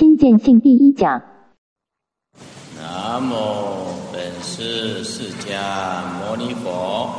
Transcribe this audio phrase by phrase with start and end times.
[0.00, 1.20] 亲见性第一讲。
[2.74, 7.10] 南无本师释迦牟尼佛。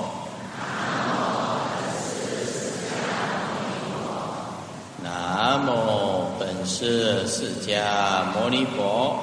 [5.04, 9.16] 南无本师释迦牟尼佛。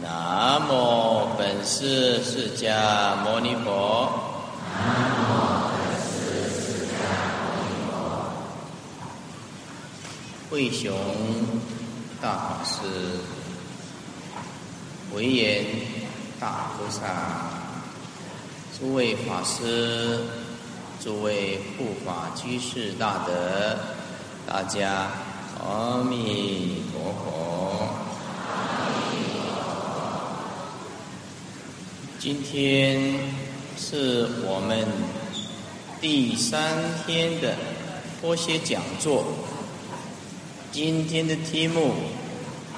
[0.00, 4.23] 南无本师释迦牟尼佛。
[10.54, 10.96] 慧雄
[12.22, 12.82] 大法师、
[15.12, 15.64] 维严
[16.38, 17.50] 大菩萨、
[18.78, 20.20] 诸位法师、
[21.02, 23.76] 诸位护法居士大德，
[24.46, 25.08] 大家
[25.58, 27.88] 阿弥陀佛。
[32.20, 33.18] 今天
[33.76, 34.86] 是我们
[36.00, 37.56] 第三天的
[38.20, 39.24] 佛学讲座。
[40.74, 41.94] 今天的题目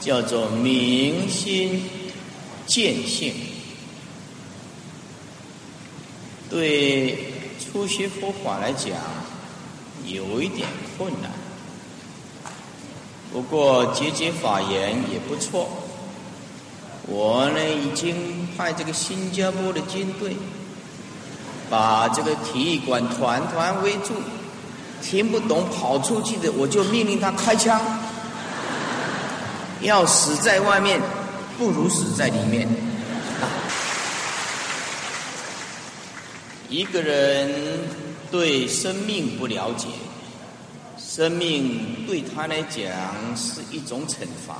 [0.00, 1.82] 叫做“明心
[2.66, 3.32] 见性”，
[6.50, 8.92] 对初学佛法来讲
[10.04, 11.30] 有一点困难。
[13.32, 15.66] 不过节节法言也不错。
[17.08, 20.36] 我呢已经派这个新加坡的军队，
[21.70, 24.12] 把这个体育馆团团围住。
[25.02, 27.80] 听不懂跑出去的，我就命令他开枪。
[29.82, 31.00] 要死在外面，
[31.58, 32.68] 不如死在里面。
[36.68, 37.78] 一个人
[38.30, 39.86] 对生命不了解，
[40.98, 42.82] 生命对他来讲
[43.36, 44.56] 是一种惩罚。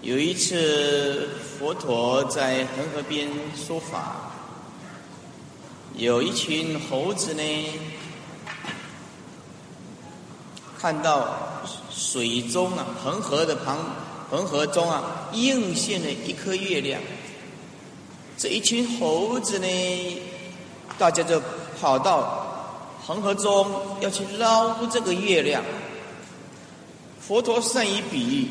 [0.00, 4.31] 有一次，佛陀在恒河边说法。
[5.96, 7.42] 有一群猴子呢，
[10.78, 11.36] 看到
[11.90, 13.78] 水中啊，恒河的旁，
[14.30, 17.00] 恒河中啊，映现了一颗月亮。
[18.38, 20.22] 这一群猴子呢，
[20.98, 21.40] 大家就
[21.78, 23.70] 跑到恒河中
[24.00, 25.62] 要去捞这个月亮。
[27.20, 28.48] 佛陀善于比喻，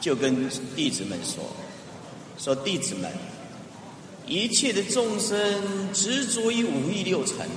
[0.00, 1.42] 就跟弟子们说
[2.38, 3.10] ：“说弟子们。”
[4.30, 7.48] 一切的众生执着于五欲六尘，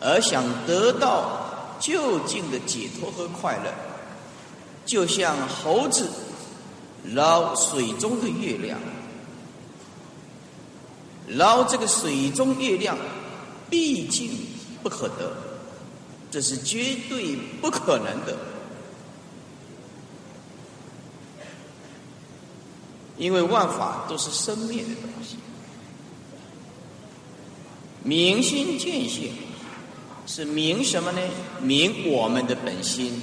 [0.00, 3.74] 而想得到究竟的解脱和快乐，
[4.84, 6.08] 就像猴子
[7.06, 8.78] 捞水中的月亮，
[11.26, 12.96] 捞这个水中月亮，
[13.68, 14.30] 毕竟
[14.84, 15.36] 不可得，
[16.30, 18.38] 这是绝对不可能的，
[23.18, 25.38] 因为万法都是生灭的东西。
[28.06, 29.32] 明心见性
[30.28, 31.20] 是明什么呢？
[31.60, 33.20] 明我们的本心，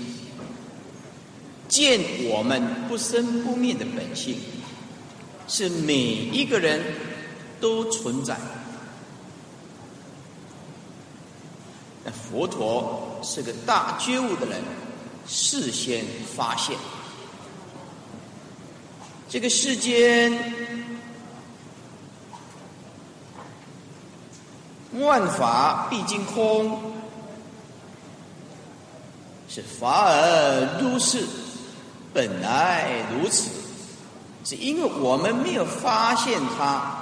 [1.70, 4.36] 见我们不生不灭的本性，
[5.48, 6.82] 是每一个人
[7.62, 8.38] 都存在。
[12.04, 14.62] 那佛陀是个大觉悟的人，
[15.26, 16.04] 事先
[16.36, 16.76] 发现
[19.30, 20.93] 这个世间。
[25.00, 26.80] 万法毕竟空，
[29.50, 31.26] 是法而如是，
[32.14, 33.50] 本来如此，
[34.46, 36.96] 是因为我们没有发现它，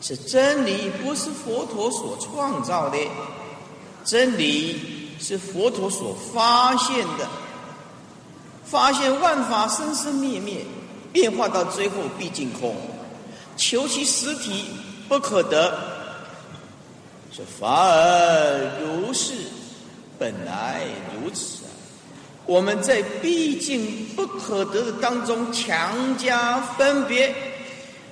[0.00, 2.98] 是真理不是佛陀所创造的，
[4.04, 7.28] 真理是佛陀所发现的，
[8.64, 10.64] 发现万法生生灭灭，
[11.12, 12.76] 变化到最后毕竟空，
[13.56, 14.66] 求其实体
[15.08, 15.93] 不可得。
[17.36, 19.32] 是法而如是，
[20.16, 20.82] 本来
[21.16, 21.64] 如此。
[22.46, 27.34] 我们在毕竟不可得的当中强加分别，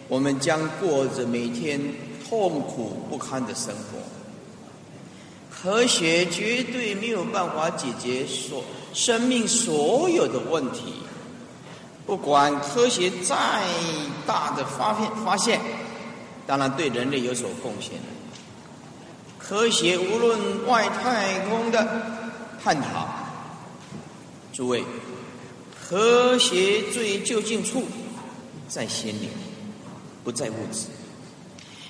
[0.08, 1.80] 我们将过着每天
[2.28, 4.00] 痛苦不堪的生活。
[5.48, 10.94] 科学绝对没有办法解决所生命所有的问题，
[12.04, 13.36] 不管科学再
[14.26, 15.60] 大的发现发现，
[16.44, 17.92] 当然对人类有所贡献。
[19.52, 21.86] 科学无论外太空的
[22.64, 23.06] 探讨，
[24.50, 24.82] 诸位，
[25.78, 27.84] 和谐最究竟处
[28.66, 29.28] 在心灵，
[30.24, 30.86] 不在物质。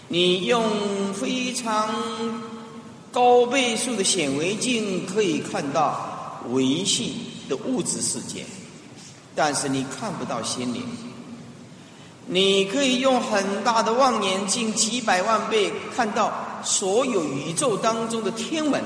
[0.09, 2.43] 你用非常
[3.13, 7.15] 高倍数的显微镜可以看到维系
[7.49, 8.45] 的物质世界，
[9.37, 10.83] 但是你看不到心灵。
[12.27, 16.49] 你可以用很大的望远镜，几百万倍看到。
[16.63, 18.83] 所有宇宙当中的天文，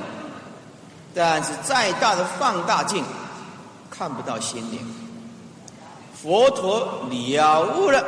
[1.14, 3.04] 但是再大的放大镜
[3.90, 4.80] 看不到心灵。
[6.14, 8.04] 佛陀了悟了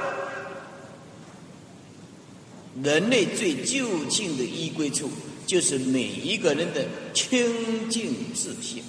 [2.83, 5.11] 人类最究竟的依归处，
[5.47, 8.83] 就是每一个人的清净自性。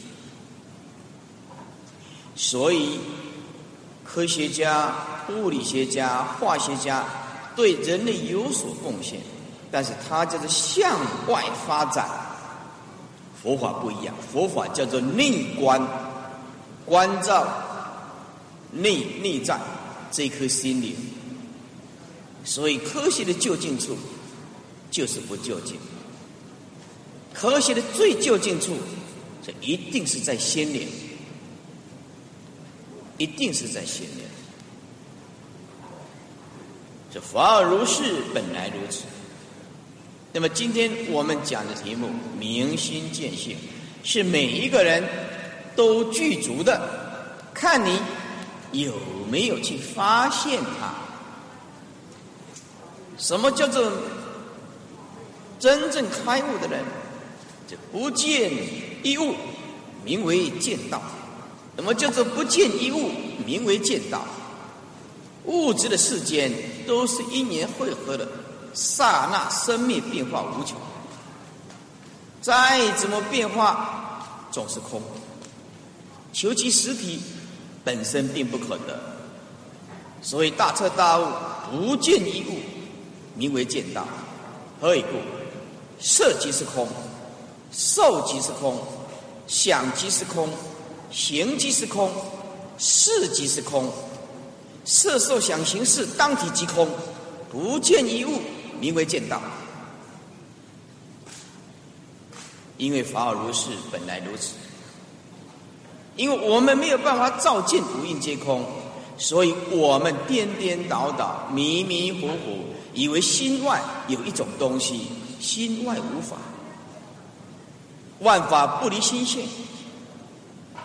[2.36, 3.00] 所以，
[4.06, 4.96] 科学家、
[5.30, 7.04] 物理学家、化学家
[7.56, 9.20] 对人类有所贡献，
[9.72, 12.10] 但是它叫做向外发展。
[13.42, 15.82] 佛法不一样，佛法叫做内观，
[16.86, 17.48] 关照
[18.72, 19.60] 内内在
[20.12, 20.96] 这颗心灵。
[22.44, 23.98] 所以，科学的就近处
[24.90, 25.78] 就是不就近。
[27.34, 28.76] 科学的最就近处，
[29.46, 30.88] 这一定是在心灵。
[33.18, 34.24] 一定是在心里。
[37.12, 39.04] 这法尔如是，本来如此。
[40.32, 43.58] 那么今天我们讲的题目“明心见性”，
[44.04, 45.04] 是每一个人
[45.76, 46.80] 都具足的，
[47.52, 48.00] 看你
[48.72, 48.94] 有
[49.30, 50.94] 没有去发现它。
[53.18, 53.92] 什么叫做
[55.60, 56.80] 真正开悟的人？
[57.68, 58.52] 就不见
[59.04, 59.34] 一物，
[60.06, 61.02] 名为见道。
[61.76, 63.10] 什么叫做不见一物，
[63.46, 64.26] 名为见道？
[65.46, 66.52] 物质的世间
[66.86, 68.28] 都是因缘汇合的，
[68.74, 70.78] 刹那生灭变化无穷。
[72.42, 75.02] 再怎么变化，总是空。
[76.32, 77.22] 求其实体，
[77.84, 79.00] 本身并不可得。
[80.22, 81.26] 所以大彻大悟，
[81.72, 82.60] 不见一物，
[83.36, 84.06] 名为见道。
[84.80, 85.18] 何以故？
[86.00, 86.88] 色即是空，
[87.72, 88.78] 受即是空，
[89.48, 90.50] 想即是空。
[91.12, 92.12] 行即是空，
[92.78, 93.92] 识即是空，
[94.86, 96.88] 色受想行识当体即空，
[97.52, 98.40] 不见一物，
[98.80, 99.42] 名为见道。
[102.78, 104.54] 因为法尔如是，本来如此。
[106.16, 108.66] 因为我们没有办法照见五蕴皆空，
[109.18, 115.08] 所以我们颠颠倒倒、迷迷糊糊，以为心外有一种东西，
[115.40, 116.38] 心外无法，
[118.20, 119.48] 万法不离心性。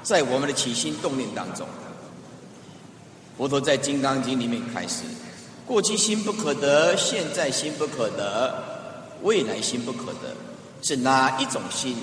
[0.03, 1.67] 在我们的起心动念当中，
[3.39, 5.05] 佛陀在《金刚经》里面开始：
[5.67, 8.63] 过去心不可得，现在心不可得，
[9.23, 10.35] 未来心不可得，
[10.83, 11.97] 是哪一种心？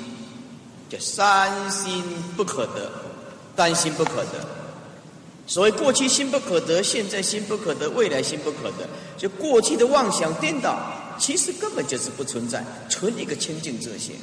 [0.89, 2.03] 叫三心
[2.35, 2.91] 不可得，
[3.55, 4.45] 单心不可得。
[5.47, 8.87] 所谓过去心不可得，现在心不可得，未来心不可得，
[9.17, 10.77] 就过去的妄想颠倒，
[11.17, 14.15] 其实根本就是不存在，存一个清净之心。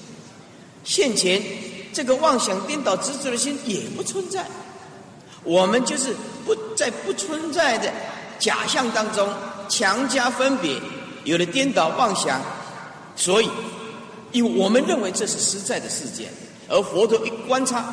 [0.84, 1.42] 现前。
[1.90, 4.46] 这个妄想颠倒执着的心也不存在，
[5.42, 6.14] 我们就是
[6.44, 7.90] 不在不存在的
[8.38, 9.28] 假象当中
[9.68, 10.80] 强加分别，
[11.24, 12.40] 有了颠倒妄想，
[13.16, 13.50] 所以，
[14.32, 16.30] 因为我们认为这是实在的事件，
[16.68, 17.84] 而佛陀一观察、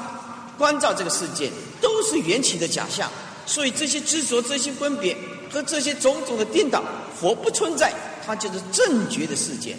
[0.58, 1.50] 关照这个世界
[1.82, 3.10] 都是缘起的假象，
[3.46, 5.16] 所以这些执着、这些分别
[5.52, 6.84] 和这些种种的颠倒，
[7.20, 7.94] 佛不存在，
[8.26, 9.76] 它就是正觉的世界，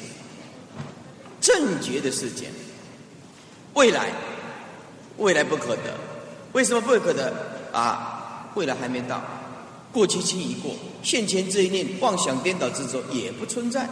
[1.41, 2.47] 正觉的世界。
[3.75, 4.11] 未来，
[5.19, 5.95] 未来不可得，
[6.53, 7.33] 为什么不可得？
[7.73, 9.23] 啊，未来还没到，
[9.97, 13.89] 过去轻已过，现前这一念妄想颠倒之中也不存在，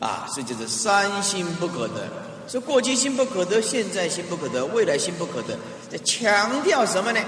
[0.00, 2.08] 啊，这就是三心不可得。
[2.48, 5.56] 说过去心不可得，现在心不可得，未来心不可得，
[5.88, 7.20] 在强调什么呢？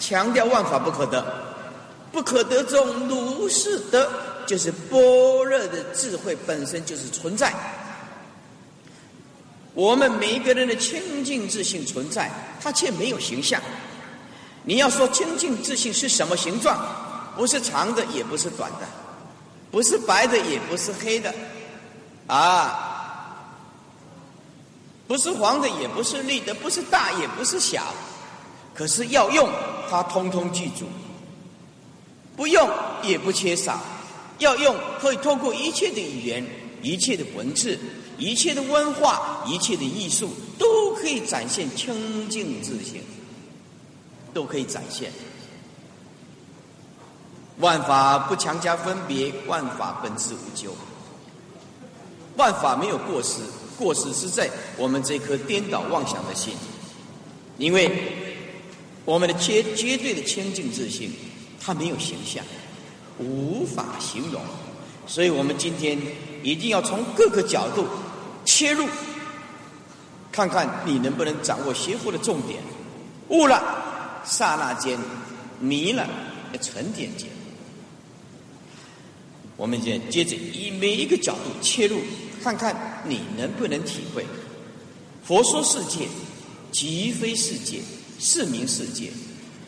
[0.00, 1.24] 强调万法不可得，
[2.10, 4.10] 不可得中如是得，
[4.48, 4.98] 就是般
[5.44, 7.54] 若的智慧本身就是存在。
[9.74, 12.28] 我们每一个人的清净自性存在，
[12.60, 13.62] 它却没有形象。
[14.70, 16.78] 你要说清净自信是什么形状？
[17.36, 18.86] 不是长的，也不是短的，
[19.68, 21.34] 不是白的，也不是黑的，
[22.28, 23.36] 啊，
[25.08, 27.92] 不是黄的，也不是绿的，不是大，也不是小。
[28.72, 29.50] 可是要用，
[29.90, 30.84] 它通通记住；
[32.36, 32.70] 不用，
[33.02, 33.82] 也不缺少。
[34.38, 36.46] 要用，可以透过一切的语言，
[36.80, 37.76] 一切的文字。
[38.18, 43.02] 一切的文化，一切的艺术，都可以展现清净自性，
[44.32, 45.12] 都可以展现。
[47.58, 50.70] 万法不强加分别，万法本质无咎。
[52.36, 53.42] 万法没有过失，
[53.78, 56.54] 过失是在我们这颗颠倒妄想的心，
[57.58, 57.90] 因为
[59.04, 61.12] 我们的绝绝对的清净自性，
[61.60, 62.42] 它没有形象，
[63.18, 64.40] 无法形容，
[65.06, 65.98] 所以我们今天
[66.42, 67.86] 一定要从各个角度。
[68.42, 68.88] 切入，
[70.32, 72.58] 看看你能不能掌握邪佛的重点。
[73.28, 73.89] 悟了，
[74.24, 74.98] 刹那间；
[75.60, 76.08] 迷了，
[76.60, 77.28] 沉淀间。
[79.56, 82.00] 我们接接着以每一个角度切入，
[82.42, 84.24] 看看你能不能体会。
[85.22, 86.08] 佛说世界，
[86.72, 87.80] 即非世界，
[88.18, 89.10] 是名世界，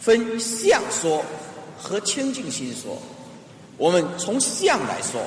[0.00, 1.23] 分相说
[1.78, 2.99] 和清净心说。
[3.76, 5.25] 我们从相来说，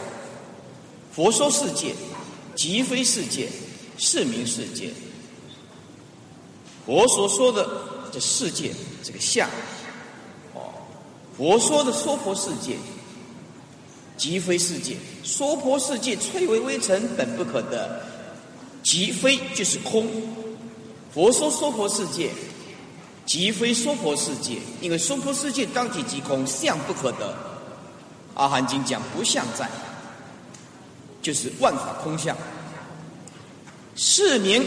[1.12, 1.94] 佛说世界，
[2.56, 3.48] 即非世界，
[3.98, 4.90] 是名世界。
[6.86, 7.68] 佛所说的
[8.16, 8.72] 这世界，
[9.04, 9.46] 这个相，
[10.54, 10.72] 哦，
[11.36, 12.78] 佛说的娑婆世界，
[14.16, 14.96] 即非世界。
[15.22, 18.02] 娑婆世界翠微微尘，本不可得。
[18.82, 20.08] 即非就是空。
[21.14, 22.32] 佛说娑婆世界，
[23.26, 27.36] 即非娑婆世界，因为娑婆世界当体即空，相不可得。
[28.36, 29.70] 阿含经讲不相在，
[31.22, 32.38] 就是万法空相。
[33.98, 34.66] 是名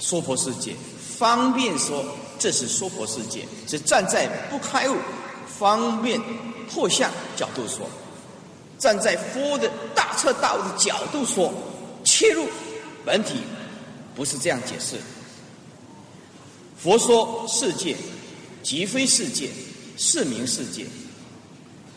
[0.00, 0.74] 娑婆世界。
[1.18, 2.04] 方便说，
[2.38, 4.96] 这是娑婆世界，是站在不开悟、
[5.58, 6.20] 方便
[6.68, 7.86] 破相角度说；
[8.78, 11.52] 站在佛的大彻大悟的角度说，
[12.04, 12.46] 切入
[13.04, 13.36] 本体，
[14.14, 14.96] 不是这样解释。
[16.76, 17.96] 佛说世界，
[18.62, 19.48] 即非世界，
[19.96, 20.84] 是名世界；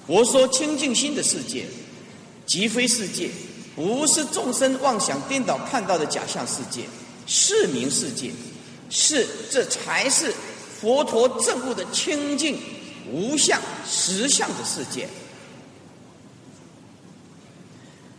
[0.07, 1.65] 佛说清净心的世界，
[2.45, 3.29] 即非世界，
[3.75, 6.83] 不是众生妄想颠倒看到的假象世界，
[7.27, 8.31] 是名世界。
[8.89, 10.33] 是，这才是
[10.79, 12.59] 佛陀证悟的清净
[13.11, 15.07] 无相实相的世界。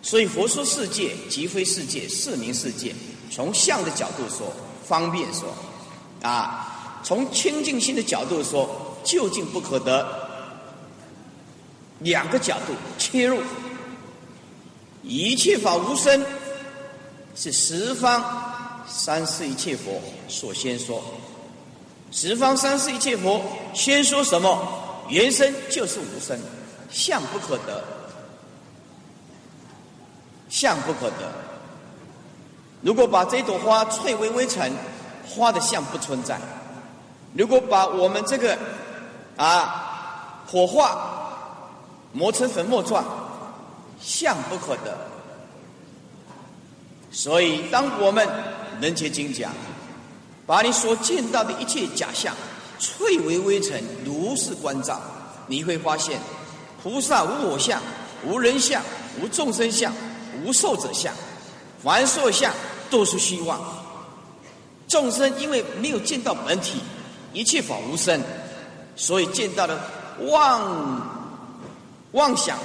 [0.02, 2.94] 所以佛说世界即非世界，是名世界。
[3.30, 4.52] 从相的角度说，
[4.86, 5.46] 方便说；
[6.22, 10.28] 啊，从清净心的角度说，究竟不可得。
[12.00, 13.42] 两个角度切入，
[15.02, 16.24] 一切法无生，
[17.36, 18.50] 是十方。
[18.90, 21.00] 三世一切佛所先说，
[22.11, 23.40] 十方三世一切佛
[23.73, 24.59] 先说什么？
[25.09, 26.38] 原生就是无生，
[26.90, 27.82] 相不可得，
[30.49, 31.32] 相不可得。
[32.82, 34.73] 如果把这朵花翠微微尘，
[35.28, 36.37] 花的相不存在；
[37.35, 38.59] 如果把我们这个
[39.37, 41.32] 啊火化
[42.12, 43.04] 磨成粉末状，
[44.00, 44.99] 相不可得。
[47.12, 48.28] 所以，当我们
[48.80, 49.52] 能解经讲，
[50.46, 52.34] 把你所见到的一切假象，
[52.78, 55.00] 翠微微尘，如是观照，
[55.46, 56.18] 你会发现，
[56.82, 57.80] 菩萨无我相，
[58.26, 58.82] 无人相，
[59.20, 59.92] 无众生相，
[60.42, 61.14] 无寿者相，
[61.82, 62.52] 凡所相
[62.90, 63.60] 都是虚妄。
[64.88, 66.80] 众生因为没有见到本体，
[67.32, 68.20] 一切法无生，
[68.96, 69.80] 所以见到了
[70.22, 71.30] 妄
[72.12, 72.58] 妄想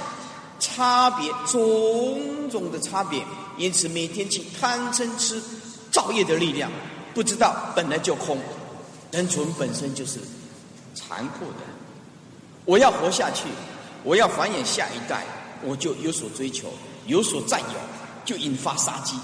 [0.58, 3.22] 差别种种的差别，
[3.56, 5.40] 因此每天去贪嗔痴。
[5.96, 6.70] 造业的力量，
[7.14, 8.36] 不知道本来就空，
[9.12, 10.20] 生存本身就是
[10.94, 11.64] 残酷的。
[12.66, 13.44] 我要活下去，
[14.04, 15.24] 我要繁衍下一代，
[15.62, 16.70] 我就有所追求，
[17.06, 17.80] 有所占有，
[18.26, 19.16] 就引发杀机。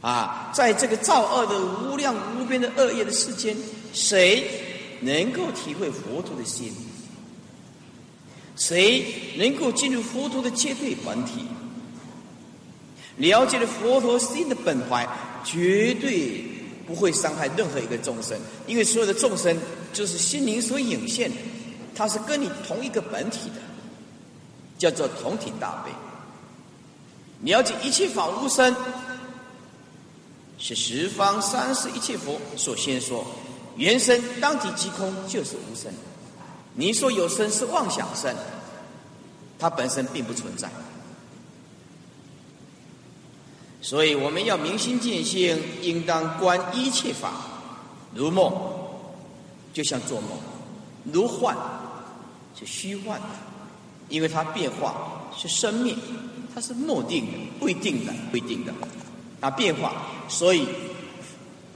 [0.00, 3.56] 啊，在这个造恶的无量无边的恶业的世间，
[3.92, 6.74] 谁能够体会佛陀的心？
[8.56, 9.06] 谁
[9.36, 11.46] 能够进入佛陀的绝对本体？
[13.16, 15.08] 了解了佛陀心的本怀，
[15.44, 16.44] 绝对
[16.86, 19.56] 不会伤害任何一个众生，因为所有的众生
[19.92, 21.36] 就是心灵所引现的，
[21.94, 23.60] 它是跟你同一个本体的，
[24.78, 25.90] 叫做同体大悲。
[27.42, 28.74] 了解一切法无生，
[30.58, 33.26] 是十方三世一切佛所先说，
[33.76, 35.90] 原生当体即空，就是无生。
[36.74, 38.34] 你说有生是妄想生，
[39.58, 40.70] 它本身并不存在。
[43.86, 47.34] 所以我们要明心见性，应当观一切法
[48.12, 48.52] 如梦，
[49.72, 50.30] 就像做梦；
[51.04, 51.56] 如幻，
[52.58, 53.28] 是虚幻的，
[54.08, 55.96] 因为它变化是生命，
[56.52, 58.74] 它是莫定的、不一定的、不一定的
[59.40, 59.92] 啊变化。
[60.26, 60.66] 所以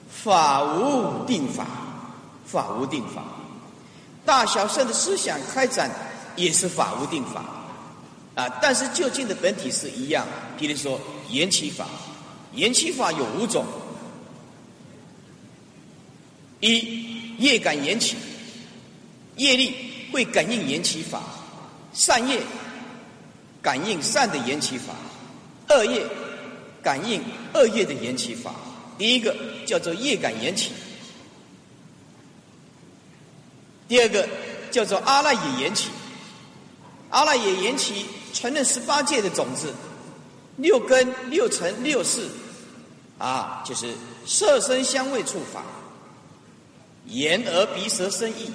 [0.09, 1.65] 法无定法，
[2.45, 3.23] 法无定法，
[4.27, 5.89] 大小圣的思想开展
[6.35, 7.45] 也是法无定法
[8.35, 8.49] 啊。
[8.61, 10.27] 但是究竟的本体是一样，
[10.59, 10.99] 比如说。
[11.33, 11.87] 缘起法，
[12.55, 13.65] 缘起法有五种：
[16.61, 18.17] 一业感缘起，
[19.37, 19.75] 业力
[20.13, 21.21] 会感应缘起法；
[21.93, 22.41] 善业
[23.63, 24.93] 感应善的缘起法；
[25.69, 26.07] 恶业
[26.83, 27.23] 感应
[27.55, 28.55] 恶业的缘起法。
[28.99, 29.35] 第一个
[29.67, 30.73] 叫做业感缘起，
[33.89, 34.29] 第二个
[34.71, 35.89] 叫做阿赖耶缘起。
[37.09, 39.73] 阿赖耶缘起承认十八界的种子。
[40.61, 42.29] 六根、六尘、六识，
[43.19, 43.95] 啊，就是
[44.27, 45.65] 色、声、香味、触、法，
[47.07, 48.51] 眼、耳、鼻、舌、身、意，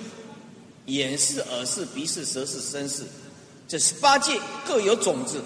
[0.86, 3.04] 眼是、耳是、鼻是、舌是、身是，
[3.68, 5.42] 这十八界各有种子，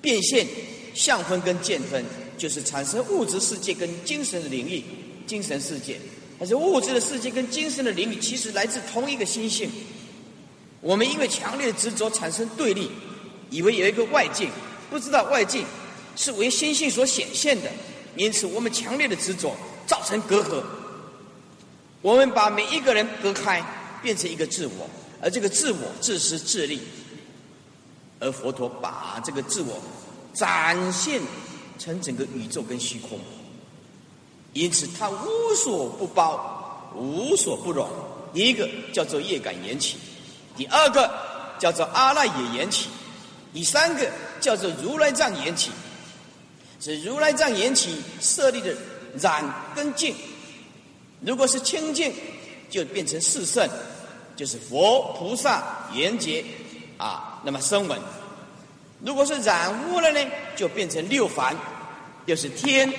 [0.00, 0.46] 变现
[0.94, 2.04] 相分跟见分，
[2.36, 4.84] 就是产生物质世界跟精神的领域，
[5.26, 5.98] 精神世界。
[6.38, 9.70] 但是物质的世界跟精神的领域，其实来自同一个心性。
[10.80, 12.90] 我们因为强烈的执着产生对立，
[13.50, 14.48] 以为有一个外界，
[14.94, 15.66] 不知道外境
[16.14, 17.68] 是为心性所显现的，
[18.14, 19.52] 因此我们强烈的执着
[19.88, 20.62] 造成隔阂。
[22.00, 23.60] 我们把每一个人隔开，
[24.00, 24.88] 变成一个自我，
[25.20, 26.80] 而这个自我自私自利，
[28.20, 29.82] 而佛陀把这个自我
[30.32, 31.20] 展现
[31.76, 33.18] 成整个宇宙跟虚空。
[34.52, 37.90] 因此，他无所不包，无所不容。
[38.32, 39.96] 第一个叫做业感缘起，
[40.56, 41.10] 第二个
[41.58, 42.88] 叫做阿赖耶缘起，
[43.52, 44.08] 第三个
[44.44, 45.70] 叫做如来藏缘起。
[46.78, 48.74] 是如来藏缘起设立的
[49.18, 49.42] 染
[49.74, 50.14] 跟净，
[51.20, 52.12] 如果是清净，
[52.68, 53.66] 就变成四圣，
[54.36, 56.44] 就是佛菩萨缘觉
[56.98, 57.98] 啊，那么声闻；
[59.00, 60.20] 如果是染污了呢，
[60.54, 61.56] 就变成六凡，
[62.26, 62.92] 就是天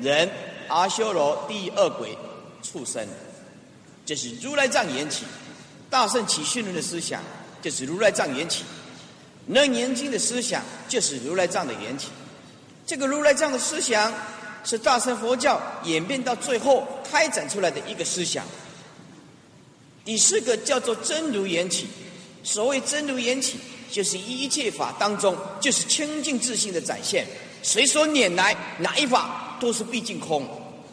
[0.00, 0.28] 人。
[0.66, 2.16] 阿修罗、地狱、恶鬼、
[2.62, 3.04] 畜生，
[4.06, 5.24] 这是如来藏缘起；
[5.90, 7.20] 大圣起信论的思想，
[7.60, 8.62] 就是如来藏缘起；
[9.50, 12.08] 楞严经的思想，就是如来藏的缘起。
[12.86, 14.12] 这个如来藏的思想，
[14.64, 18.44] 是大乘佛教演变到最后开展出来的一个思想。
[20.04, 21.86] 第四个叫做真如缘起。
[22.42, 23.58] 所谓真如缘起，
[23.90, 27.26] 就是一切法当中，就是清净自性的展现。
[27.62, 30.48] 谁说拈来，哪一法都是毕竟空。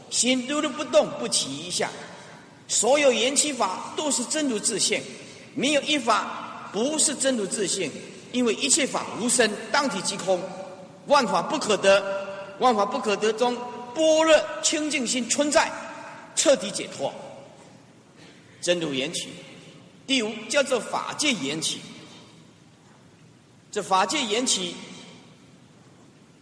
[0.09, 1.89] 心如如不动，不起一下。
[2.67, 5.01] 所有缘起法都是真如自性，
[5.55, 7.89] 没有一法不是真如自性。
[8.31, 10.41] 因为一切法无生，当体即空，
[11.07, 12.03] 万法不可得，
[12.60, 13.55] 万法不可得中，
[13.93, 15.72] 般若清净心存在，
[16.36, 17.13] 彻底解脱。
[18.60, 19.29] 真如缘起，
[20.05, 21.79] 第五叫做法界缘起。
[23.72, 24.75] 这法界缘起，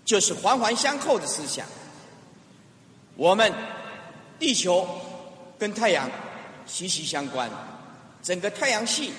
[0.06, 1.65] 就是环环相扣的思想。
[3.15, 3.51] 我们
[4.40, 4.88] 地球
[5.57, 6.09] 跟太阳
[6.66, 7.50] 息息相关，
[8.22, 9.12] 整个太阳系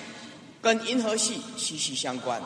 [0.61, 2.41] 跟银河系息息相关，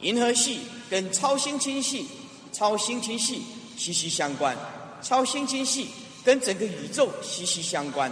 [0.00, 2.06] 银河系跟超星星系、
[2.52, 3.42] 超星星系
[3.76, 4.56] 息息相关，
[5.02, 5.88] 超星星系
[6.24, 8.10] 跟整个宇宙息息相关。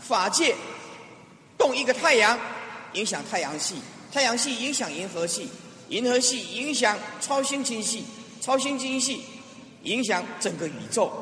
[0.00, 0.54] 法界
[1.56, 2.38] 动一个太阳，
[2.92, 3.76] 影响太阳系；
[4.12, 5.48] 太阳系影响银河系；
[5.88, 8.02] 银河系影响超星星系；
[8.40, 9.20] 超星星系
[9.82, 11.12] 影响整个宇宙。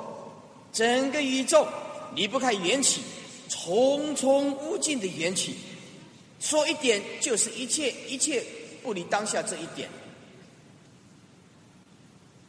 [0.73, 1.67] 整个宇宙
[2.15, 3.01] 离不开缘起，
[3.49, 5.55] 重重无尽的缘起。
[6.39, 8.45] 说一点就是一切，一切
[8.83, 9.89] 不离当下这一点。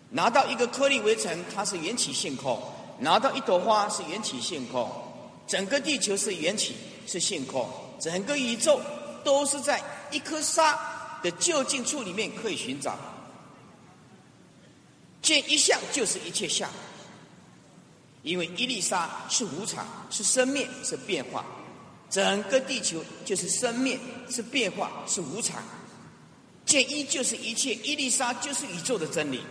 [0.10, 2.58] 拿到一个颗粒微尘，它是缘起性空；
[3.00, 4.90] 拿到一朵花是缘起性空。
[5.48, 8.80] 整个地球是缘起是性空，整个宇宙
[9.24, 12.98] 都是在一颗沙的就近处里面可以寻找。
[15.22, 16.70] 见一相就是一切相。
[18.24, 21.46] 因为一粒沙是无常，是生灭，是变化。
[22.10, 23.98] 整个地球就是生灭，
[24.30, 25.64] 是变化，是无常。
[26.66, 29.42] 见一就是一切，一粒沙就是宇宙的真理。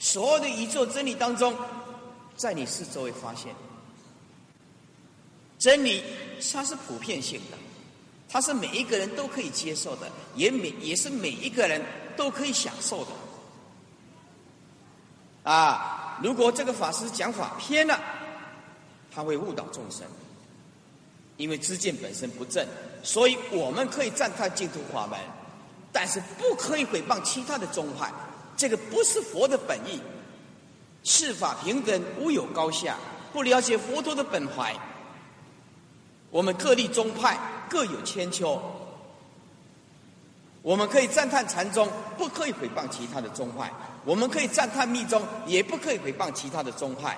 [0.00, 1.54] 所有的宇宙真理当中，
[2.36, 3.54] 在你四周围发现
[5.58, 6.02] 真理，
[6.52, 7.58] 它是普遍性的，
[8.28, 11.80] 它是每一个人都可以接受的，也每也是每一个人
[12.16, 13.10] 都可以享受的。
[15.42, 16.18] 啊！
[16.22, 17.98] 如果这个法师讲法偏了，
[19.10, 20.04] 他会误导众生。
[21.36, 22.66] 因为知见本身不正，
[23.02, 25.18] 所以我们可以赞叹净土法门，
[25.90, 28.12] 但是不可以诽谤其他的宗派。
[28.60, 29.98] 这个不是佛的本意。
[31.02, 32.94] 世法平等，无有高下。
[33.32, 34.76] 不了解佛陀的本怀，
[36.30, 37.38] 我们各立宗派
[37.70, 38.60] 各有千秋。
[40.60, 43.72] 我们可以赞叹禅宗，不可以诽谤其他的宗派。
[44.04, 47.16] 我们可以赞叹密宗，也不可以诽谤其他的宗派。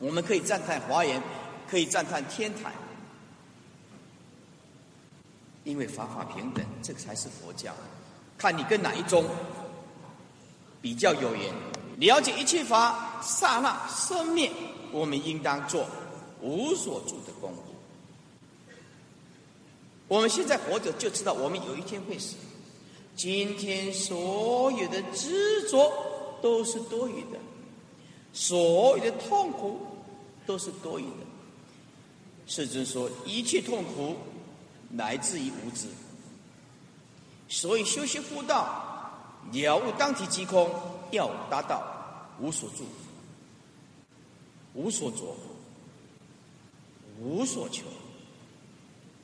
[0.00, 1.22] 我们可以赞叹华严，
[1.70, 2.72] 可以赞叹天台，
[5.62, 7.72] 因为法法平等，这个才是佛教。
[8.36, 9.24] 看你跟哪一宗
[10.80, 11.52] 比较有缘，
[11.98, 14.50] 了解一切法刹那生灭，
[14.92, 15.86] 我们应当做
[16.40, 17.62] 无所住的功夫。
[20.06, 22.36] 我们现在活着，就知道我们有一天会死。
[23.14, 25.92] 今天所有的执着
[26.40, 27.38] 都是多余的，
[28.32, 29.80] 所有的痛苦
[30.46, 31.26] 都是多余的。
[32.46, 34.16] 世尊说，一切痛苦
[34.96, 35.88] 来自于无知。
[37.48, 38.87] 所以修习悟道，
[39.52, 40.70] 了悟当体即空，
[41.10, 41.82] 要达到
[42.40, 42.84] 无所住、
[44.74, 45.36] 无所着、
[47.20, 47.84] 无所求，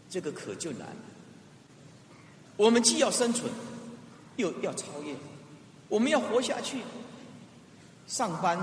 [0.09, 0.97] 这个可就难了。
[2.57, 3.53] 我们既要生存，
[4.37, 5.15] 又要超越。
[5.89, 6.79] 我们要活下去，
[8.07, 8.59] 上班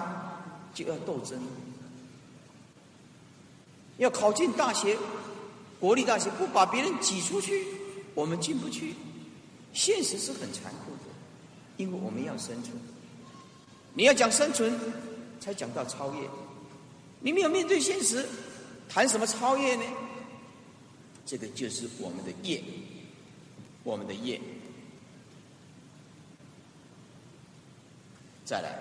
[0.73, 1.39] 就要斗争，
[3.97, 4.97] 要考进大学，
[5.79, 7.65] 国立大学不把别人挤出去，
[8.15, 8.95] 我们进不去。
[9.73, 10.90] 现实是很残酷，
[11.77, 12.75] 因为我们要生存。
[13.93, 14.73] 你要讲生存，
[15.39, 16.29] 才讲到超越。
[17.19, 18.25] 你没有面对现实，
[18.87, 19.83] 谈什么超越呢？
[21.25, 22.63] 这个就是我们的业，
[23.83, 24.39] 我们的业。
[28.43, 28.79] 再来，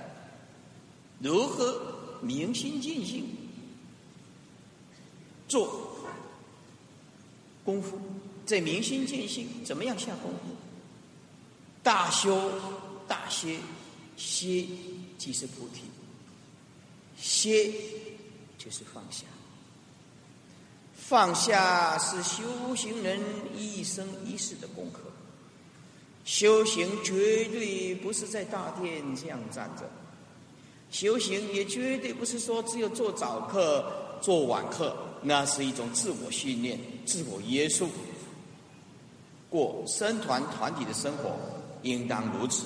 [1.21, 3.27] 如何明心见性
[5.47, 5.97] 做
[7.65, 7.99] 功夫？
[8.47, 10.57] 在明心见性怎么样下功夫？
[11.83, 12.53] 大修
[13.09, 13.59] 大歇，
[14.17, 14.67] 歇
[15.17, 15.83] 即是菩提，
[17.17, 17.73] 歇
[18.59, 19.25] 就是放下。
[20.95, 23.21] 放下是修行人
[23.57, 25.01] 一生一世的功课。
[26.25, 29.91] 修行绝对不是在大殿这样站着，
[30.91, 37.89] 修行也绝对不是说只有做早课、做晚课，那是一种自我训练、自我约束。
[39.49, 41.35] 过僧团团体的生活，
[41.83, 42.65] 应当如此。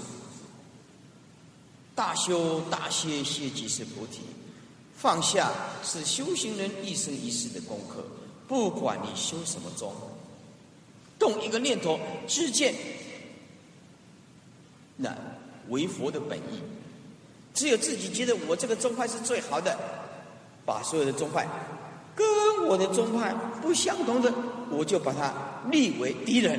[1.94, 4.20] 大修大歇，歇即是菩提。
[4.96, 8.05] 放下是修行人一生一世的功课。
[8.48, 9.92] 不管你修什么宗，
[11.18, 12.74] 动一个念头，之见。
[14.96, 15.16] 那
[15.68, 16.61] 为佛的本意，
[17.55, 19.79] 只有自己觉得我这个宗派是最好的，
[20.64, 21.48] 把所有的宗派
[22.14, 22.27] 跟
[22.66, 24.33] 我的宗派不相同的，
[24.70, 25.33] 我就把它
[25.70, 26.59] 立为敌人；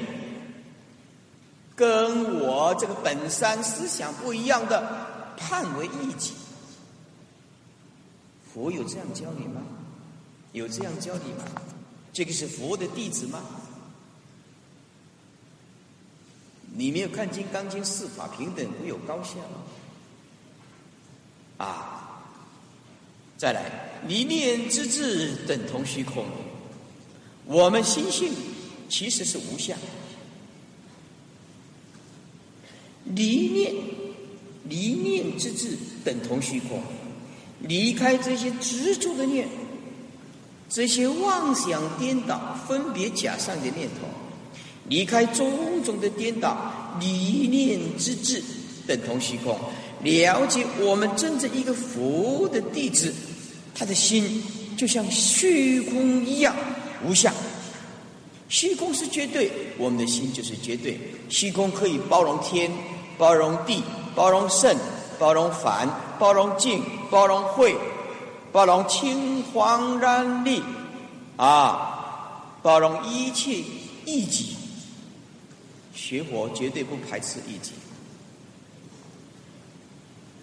[1.75, 6.33] 跟我这个本山思想不一样的，判为异己。
[8.53, 9.61] 佛有这样教你吗？
[10.53, 11.43] 有这样教你吗？
[12.13, 13.41] 这个是佛的弟子吗？
[16.77, 19.61] 你没有看《金刚经》四法平等，无有高下吗
[21.57, 22.21] 啊！
[23.37, 26.25] 再来，一念之智等同虚空。
[27.45, 28.33] 我们心性
[28.89, 29.77] 其实是无相，
[33.13, 33.73] 离念
[34.67, 36.81] 离念之智等同虚空。
[37.61, 39.47] 离开这些执着的念，
[40.69, 44.07] 这些妄想颠倒、分别假上的念头。
[44.87, 48.43] 离开种种的颠倒，理念之智
[48.85, 49.57] 等同虚空。
[50.03, 53.11] 了解我们真正一个佛的弟子，
[53.73, 54.43] 他的心
[54.77, 56.55] 就像虚空一样
[57.03, 57.33] 无相。
[58.47, 60.99] 虚空是绝对，我们的心就是绝对。
[61.29, 62.71] 虚空可以包容天，
[63.17, 63.83] 包容地，
[64.15, 64.75] 包容圣，
[65.17, 67.75] 包容凡，包容净，包容慧，
[68.51, 70.61] 包容青黄染绿，
[71.37, 73.63] 啊，包容一切
[74.05, 74.55] 异己。
[75.93, 77.71] 学佛绝对不排斥异己，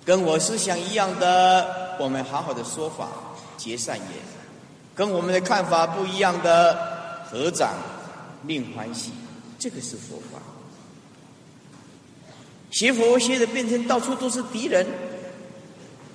[0.05, 3.07] 跟我思想一样的，我们好好的说法
[3.57, 4.09] 结善缘；
[4.95, 7.75] 跟我们的看法不一样的，合掌
[8.46, 9.11] 令欢喜，
[9.59, 10.38] 这个是佛法。
[12.70, 14.87] 学佛学的变成到处都是敌人，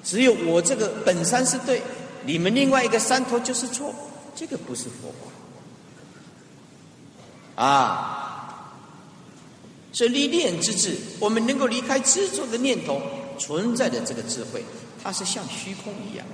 [0.03, 1.81] 只有我这个本山是对，
[2.25, 3.93] 你们另外一个山头就是错，
[4.35, 5.13] 这个不是佛
[7.55, 8.23] 法啊。
[9.93, 13.01] 这离念之智，我们能够离开执着的念头
[13.39, 14.63] 存在的这个智慧，
[15.03, 16.25] 它是像虚空一样，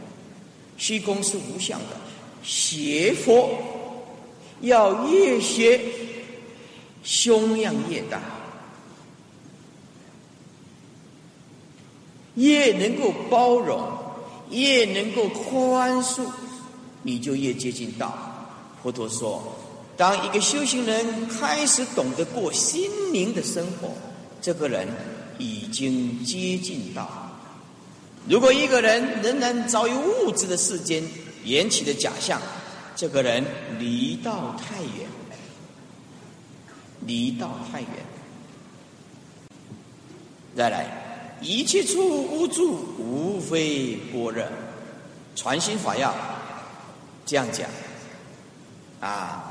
[0.78, 1.98] 虚空是无相的。
[2.44, 3.58] 邪佛
[4.64, 5.80] 要越学，
[7.04, 8.20] 胸量越大，
[12.36, 13.86] 越能够包容，
[14.50, 16.22] 越能够宽恕，
[17.02, 18.12] 你就越接近道。
[18.82, 19.42] 佛陀说。
[19.96, 23.90] 当一个修行人开始懂得过心灵的生活，
[24.42, 24.88] 这个人
[25.38, 27.08] 已经接近道。
[28.28, 31.04] 如果一个人仍然遭于物质的世间
[31.44, 32.42] 缘起的假象，
[32.96, 33.44] 这个人
[33.80, 35.08] 离道太远，
[37.02, 37.90] 离道太远。
[40.56, 40.86] 再来，
[41.42, 44.46] 一切处无住，无非般若。
[45.36, 46.14] 传心法要
[47.26, 47.68] 这样讲
[49.02, 49.50] 啊。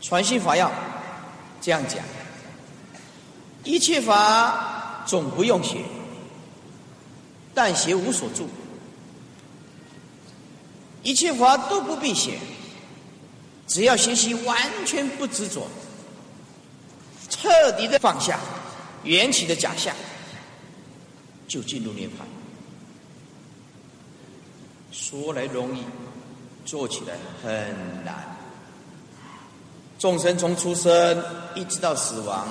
[0.00, 0.70] 传心法要
[1.60, 1.98] 这样讲：
[3.64, 5.78] 一切法总不用学，
[7.54, 8.44] 但学无所住；
[11.02, 12.38] 一切法都不必邪，
[13.66, 15.66] 只要学习完全不执着，
[17.28, 18.38] 彻底的放下
[19.04, 19.94] 缘起的假象，
[21.46, 22.10] 就进入涅槃。
[24.90, 25.82] 说来容易，
[26.64, 28.36] 做起来很难。
[29.98, 32.48] 众生从出生一直到死亡，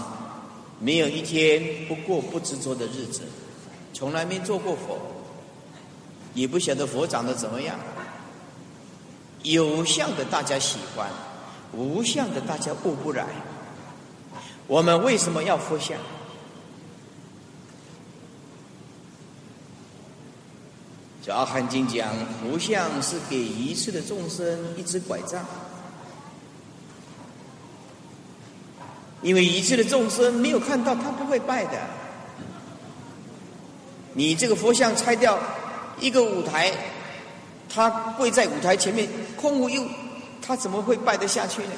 [0.80, 3.22] 没有一天不过不执着的日子，
[3.94, 4.98] 从来没做过佛，
[6.34, 7.78] 也不晓得佛长得怎么样。
[9.44, 11.10] 有相的大家喜欢，
[11.74, 13.26] 无相的大家悟不来。
[14.68, 15.98] 我们为什么要佛像？
[21.34, 22.10] 《阿含经》讲，
[22.42, 25.46] 佛像是给一次的众生一只拐杖。
[29.22, 31.80] 因为一切的众生没有看到，他不会拜的。
[34.14, 35.40] 你这个佛像拆掉
[36.00, 36.72] 一个舞台，
[37.70, 39.88] 他跪在舞台前面空无一物，
[40.42, 41.72] 他怎么会拜得下去呢？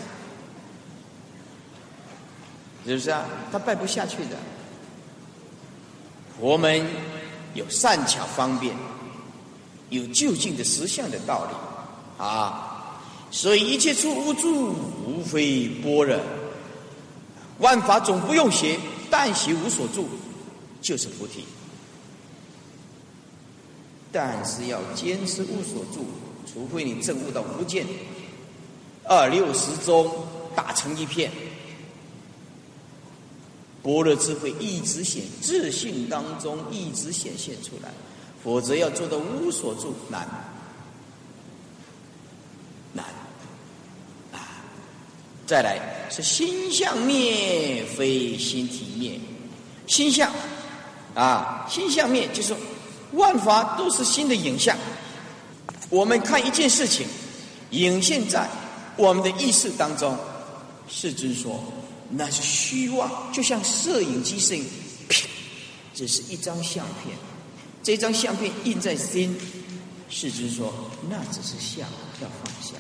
[2.86, 3.26] 是不是啊？
[3.52, 4.36] 他拜不下去的。
[6.38, 6.86] 佛门
[7.54, 8.76] 有善巧方便，
[9.90, 12.98] 有就近的实相的道理啊，
[13.32, 16.20] 所以一切处无住，无非般若。
[17.60, 18.78] 万法总不用学，
[19.10, 20.10] 但学无所住，
[20.82, 21.46] 就是菩提。
[24.14, 26.06] 但是要坚持无所住，
[26.46, 27.86] 除非你证悟到无见，
[29.04, 30.10] 二六十中
[30.56, 31.32] 打成一片，
[33.82, 37.90] 般若智慧一直显，自信当中一直显现出来，
[38.44, 40.28] 否则要做到无所住难。
[45.46, 49.20] 再来是心相灭，非心体灭。
[49.88, 50.32] 心相
[51.14, 52.56] 啊，心相灭就是
[53.14, 54.78] 万法都是心的影像。
[55.90, 57.08] 我们看一件事情，
[57.72, 58.50] 影现在
[58.96, 60.18] 我们的意识当中。
[60.90, 61.64] 世尊说，
[62.10, 64.66] 那是虚妄，就像摄影机摄影，
[65.94, 67.16] 只是一张相片。
[67.82, 69.36] 这张相片印在心，
[70.10, 70.74] 世尊说，
[71.10, 71.88] 那只是相，
[72.22, 72.76] 要放下。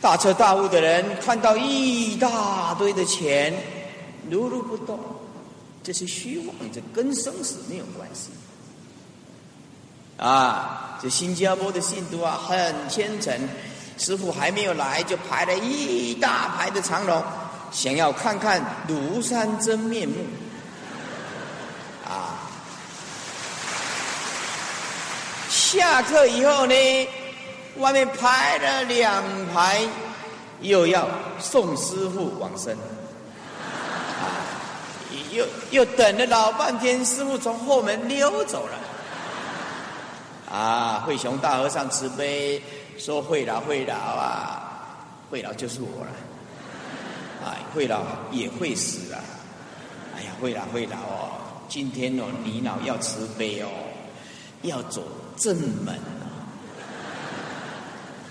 [0.00, 3.52] 大彻大悟的人看到一大堆的钱，
[4.30, 4.98] 如如不动，
[5.82, 8.30] 这是虚妄，这跟生死没有关系。
[10.18, 13.32] 啊，这新加坡的信徒啊，很虔诚，
[13.98, 17.22] 师傅还没有来，就排了一大排的长龙，
[17.70, 20.14] 想要看看庐山真面目。
[22.08, 22.38] 啊，
[25.50, 26.74] 下课以后呢？
[27.78, 29.82] 外面排了两排，
[30.62, 31.06] 又要
[31.38, 32.74] 送师傅往生，
[35.30, 38.78] 又又等了老半天，师傅从后门溜走了，
[40.50, 42.62] 啊，慧雄大和尚慈悲
[42.98, 44.62] 说：“慧老，慧老啊，
[45.30, 46.10] 慧老就是我了，
[47.44, 49.20] 啊，慧老也会死啊，
[50.16, 51.30] 哎呀，慧老，慧老哦，
[51.68, 53.68] 今天哦，你老要慈悲哦，
[54.62, 55.02] 要走
[55.36, 55.98] 正门。”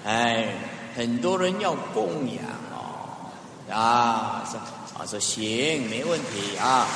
[0.06, 0.54] 哎，
[0.96, 3.28] 很多人要供养哦，
[3.70, 4.58] 啊，说
[4.98, 6.88] 啊说行，没问题啊。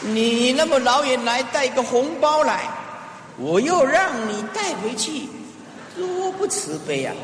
[0.00, 2.68] 你那么老远来带个红包来，
[3.38, 5.28] 我又让你带回去，
[5.96, 7.14] 多不慈悲啊！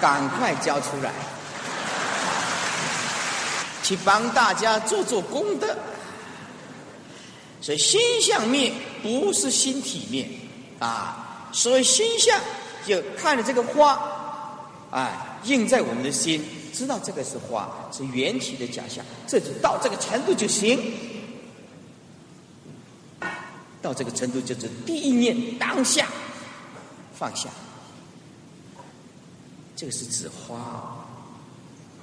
[0.00, 1.12] 赶快交出来，
[3.82, 5.76] 去帮大家做做功德。
[7.60, 10.28] 所以心相灭不是心体灭
[10.78, 11.48] 啊。
[11.52, 12.40] 所以心相，
[12.86, 14.00] 就看着这个花，
[14.90, 20.80] 哎，印在我们的心，知道这个是花，是缘起的假象，这就到这个程度就行。
[23.82, 26.06] 到这个程度就是第一念当下
[27.18, 27.50] 放下，
[29.76, 30.96] 这个是指花。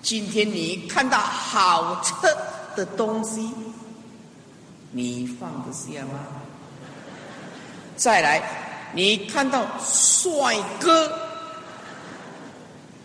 [0.02, 2.14] 今天你看到好吃
[2.76, 3.52] 的东西，
[4.92, 6.20] 你放得下吗？
[7.96, 8.66] 再来。
[8.92, 11.08] 你看到帅哥，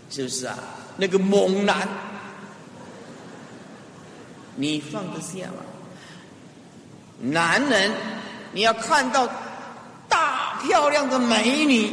[0.09, 0.57] 是不是啊？
[0.97, 1.87] 那个猛男，
[4.57, 5.61] 你放得下吗？
[7.21, 7.93] 男人，
[8.55, 9.29] 你要看到
[10.09, 11.93] 大漂亮的美女，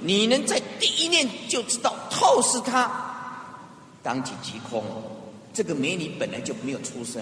[0.00, 2.88] 你能在第一念就知道透视她，
[4.02, 4.84] 当即即空。
[5.52, 7.20] 这个美女本来就没有出生，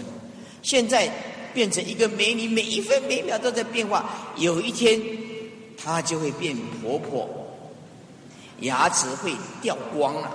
[0.62, 1.10] 现在
[1.54, 4.04] 变成一个美女，每一分每秒都在变化。
[4.36, 5.00] 有一天。
[5.82, 7.26] 她就会变婆婆，
[8.58, 10.30] 牙齿会掉光了，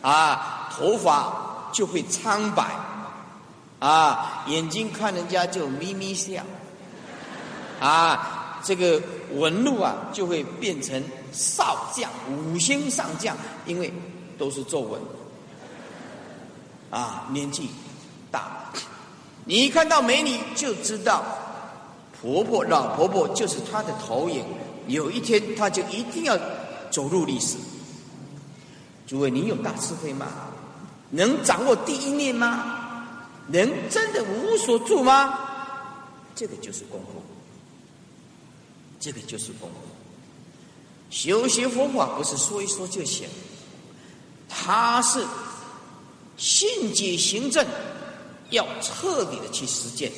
[0.00, 2.64] 啊，头发就会苍白，
[3.80, 6.42] 啊，眼睛看人家就咪咪笑，
[7.80, 9.02] 啊，这个
[9.34, 13.92] 纹路啊就会变成少将五星上将，因为
[14.38, 15.00] 都是皱纹，
[16.90, 17.70] 啊，年纪
[18.30, 18.72] 大了，
[19.44, 21.24] 你一看到美女就知道。
[22.20, 24.44] 婆婆、老婆婆就是她的投影，
[24.88, 26.38] 有一天她就一定要
[26.90, 27.56] 走入历史。
[29.06, 30.26] 诸位，你有大智慧吗？
[31.12, 33.06] 能掌握第一念吗？
[33.46, 35.38] 能真的无所住吗？
[36.34, 37.22] 这个就是功夫，
[39.00, 39.76] 这个就是功夫。
[41.10, 43.28] 修习佛法不是说一说就行，
[44.48, 45.26] 它是
[46.36, 47.66] 信解行证，
[48.50, 50.12] 要彻底的去实践，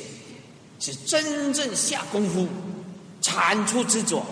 [0.79, 2.47] 是真正下功夫，
[3.21, 4.23] 铲除执着，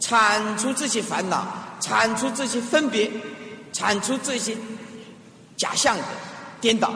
[0.00, 1.46] 铲除这些烦恼，
[1.80, 3.10] 铲除这些分别。
[3.70, 4.56] 铲除这些
[5.56, 6.04] 假象的
[6.58, 6.92] 颠倒，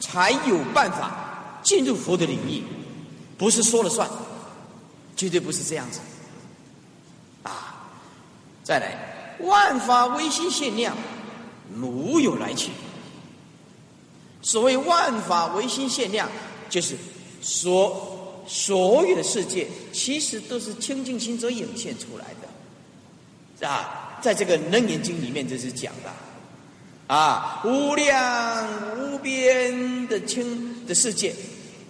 [0.00, 2.64] 才有办法进入佛的领域。
[3.38, 4.08] 不是说了算，
[5.16, 6.00] 绝对不是这样子。
[7.42, 7.90] 啊，
[8.62, 10.96] 再来，万法唯心限量，
[11.74, 12.70] 如有来去。
[14.42, 16.28] 所谓万法唯心限量，
[16.68, 16.96] 就是
[17.40, 22.26] 说所有的世界其实都是清净心所涌现出来
[23.60, 23.98] 的，啊。
[24.22, 31.34] 在这个《楞严经》里面，这是讲的，啊，无量无边的清的世界，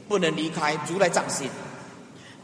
[0.09, 1.47] 不能离开如来藏心。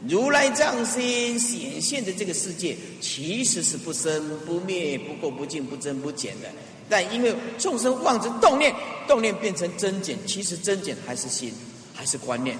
[0.07, 6.49] 如来藏心显现的这个世界，其实是不生不灭、不垢不净、不增不减的。
[6.87, 8.73] 但因为众生妄着动念，
[9.07, 11.53] 动念变成增减，其实增减还是心，
[11.93, 12.57] 还是观念。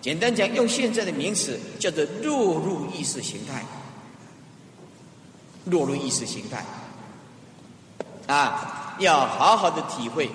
[0.00, 3.64] 简单讲，用现在的名词叫做落入意识形态。
[5.64, 6.62] 落入意识形态，
[8.26, 10.28] 啊，要好好的体会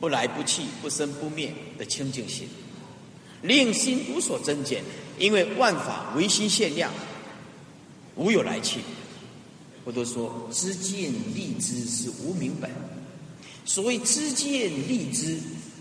[0.00, 2.48] 不来不去、不生不灭的清净心，
[3.42, 4.82] 令心无所增减。
[5.18, 6.92] 因为万法唯心限量，
[8.16, 8.80] 无有来去。
[9.84, 12.70] 我都说知见立知是无明本。
[13.64, 15.38] 所谓知见立知，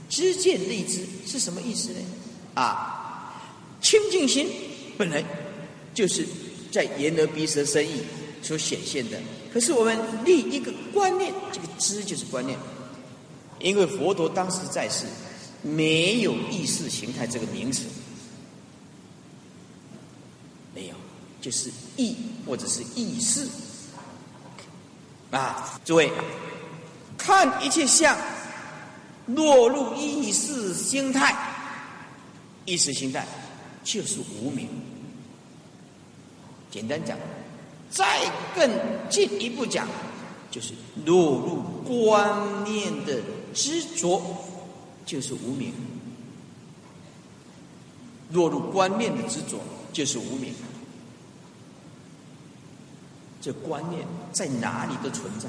[0.10, 2.00] 知见立知是什么意思呢？
[2.54, 3.42] 啊，
[3.82, 4.48] 清净心
[4.98, 5.24] 本来
[5.94, 6.26] 就是
[6.72, 8.02] 在言而鼻舌身意。
[8.42, 9.20] 所显现的，
[9.52, 12.56] 可是我们立一个观念，这个知就是观念，
[13.60, 15.08] 因为佛陀当时在世，
[15.64, 17.86] 没有意识形态这个名词，
[20.76, 20.94] 没有，
[21.42, 23.48] 就是意或者是意识
[25.32, 26.12] 啊，诸位
[27.18, 28.16] 看一切相
[29.28, 31.34] 落入意识形态，
[32.66, 33.26] 意识形态
[33.84, 34.68] 就是无名，
[36.70, 37.18] 简单讲。
[37.90, 38.70] 再更
[39.10, 39.88] 进一步讲，
[40.52, 40.74] 就是
[41.06, 43.22] 落入观念的
[43.54, 44.22] 执着，
[45.06, 45.72] 就是无明；
[48.32, 49.60] 落入观念的执着，
[49.94, 50.54] 就是无明。
[53.42, 55.48] 这观念在哪里都存在。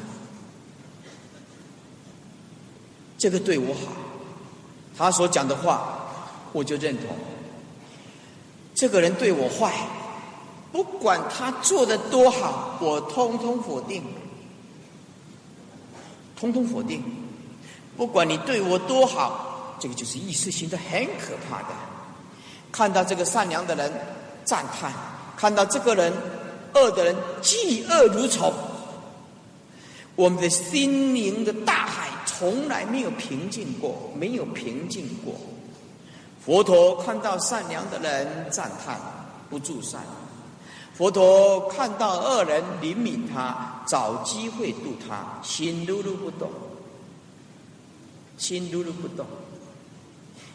[3.16, 3.92] 这个对我好，
[4.96, 6.06] 他所讲的话，
[6.52, 7.16] 我就认同。
[8.74, 9.72] 这个人对我坏。
[10.72, 14.02] 不管他做的多好，我通通否定，
[16.38, 17.02] 通通否定。
[17.96, 21.68] 不管你对我多好，这个就是意识形态很可怕的。
[22.70, 23.92] 看到这个善良的人
[24.44, 24.92] 赞叹，
[25.36, 26.12] 看到这个人
[26.74, 28.52] 恶的人嫉恶如仇，
[30.14, 35.34] 我们的心灵的大海从来没有平静过，没有平静过。
[36.44, 39.00] 佛陀看到善良的人赞叹，
[39.50, 40.00] 不住善。
[40.94, 46.50] 佛陀看到恶人怜悯他，找机会度他，心噜噜不动，
[48.38, 49.26] 心噜噜不动，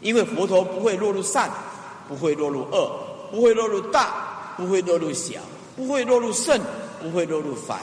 [0.02, 1.52] 因为佛陀不会落入善，
[2.12, 2.92] 不会落入恶，
[3.32, 5.40] 不会落入大，不会落入小，
[5.78, 6.60] 不会落入圣，
[7.02, 7.80] 不会落入凡。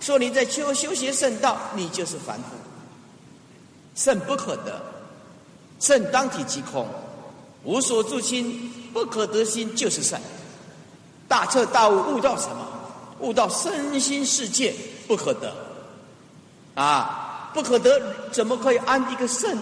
[0.00, 2.46] 说你在修修学圣道，你就是凡夫。
[3.94, 4.82] 圣不可得，
[5.78, 6.84] 圣当体即空，
[7.62, 10.20] 无所住心，不可得心就是圣。
[11.28, 12.66] 大彻大悟，悟到什么？
[13.20, 14.74] 悟到身心世界
[15.06, 15.54] 不可得，
[16.74, 18.02] 啊，不可得，
[18.32, 19.56] 怎么可以安一个圣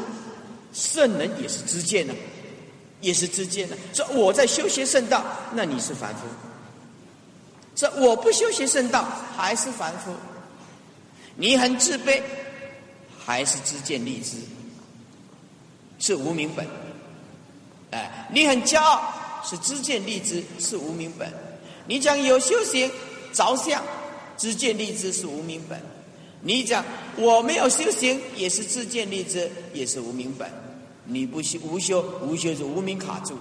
[0.73, 2.15] 圣人也是知见呢？
[3.01, 3.77] 也是知见的？
[3.93, 6.23] 说我在修学圣道，那你是凡夫；
[7.77, 10.13] 说我不修学圣道，还是凡夫。
[11.37, 12.21] 你很自卑，
[13.25, 14.37] 还是知见立知，
[16.01, 16.67] 是无名本。
[17.93, 21.33] 哎，你很骄傲，是知见立知，是无名本。
[21.87, 22.91] 你讲有修行
[23.33, 23.83] 着相，
[24.37, 25.79] 知见立知是无名本；
[26.43, 26.85] 你讲
[27.17, 30.51] 我没有修行，也是自见立知，也是无名本。
[31.09, 33.35] 你不修无修，无修是无名卡住。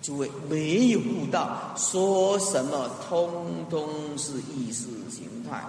[0.00, 5.62] 诸位没有悟道，说什么通通是意识形态，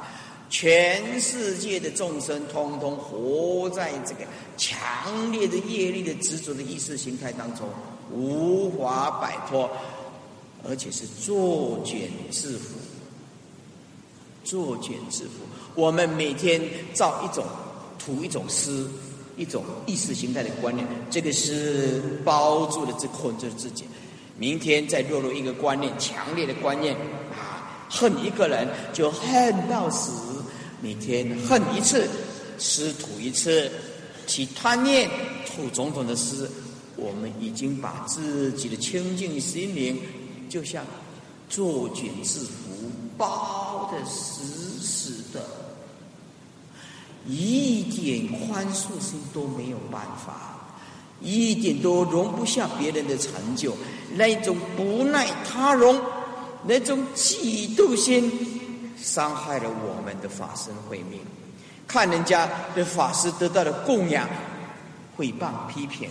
[0.49, 7.67] 全世界的众生通通活在这个强烈的业力的执着的意识形态当中，
[8.11, 9.69] 无法摆脱。
[10.63, 12.75] 而且是作茧自缚。
[14.43, 15.29] 作茧自缚。
[15.73, 16.61] 我们每天
[16.93, 17.43] 造一种、
[17.97, 18.87] 涂一种丝，
[19.41, 23.85] 一种意识形态的观念，这个是包住了、这捆着自己。
[24.37, 26.95] 明天再落入一个观念，强烈的观念
[27.31, 30.11] 啊，恨一个人就恨到死。
[30.79, 32.07] 每天恨一次，
[32.59, 33.71] 湿吐一次，
[34.27, 35.09] 起贪念，
[35.45, 36.47] 吐种种的诗。
[36.95, 39.99] 我们已经把自己的清净心灵，
[40.49, 40.85] 就像
[41.49, 42.47] 作茧自缚，
[43.17, 44.43] 包的死
[44.79, 45.10] 死，
[47.27, 50.57] 一点宽恕心都没有办法，
[51.21, 53.75] 一点都容不下别人的成就，
[54.15, 56.01] 那种不耐他容，
[56.65, 58.59] 那种嫉妒心。
[58.97, 61.19] 伤害了我们的法身慧命，
[61.87, 64.29] 看人家的法师得到的供养，
[65.17, 66.07] 诽谤批评。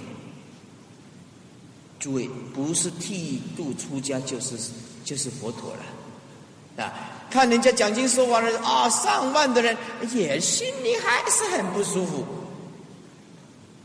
[2.00, 4.56] 诸位，不是剃度出家就是
[5.04, 6.92] 就是佛陀了啊！
[7.30, 9.76] 看人家讲经说完了啊，上万的人
[10.12, 12.26] 也心里还是很不舒服。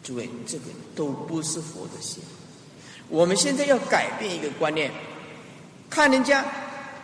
[0.04, 0.66] 诸位，这个
[0.96, 2.22] 都不是佛的心。
[3.08, 4.92] 我们现在要改变一个观念，
[5.90, 6.44] 看人家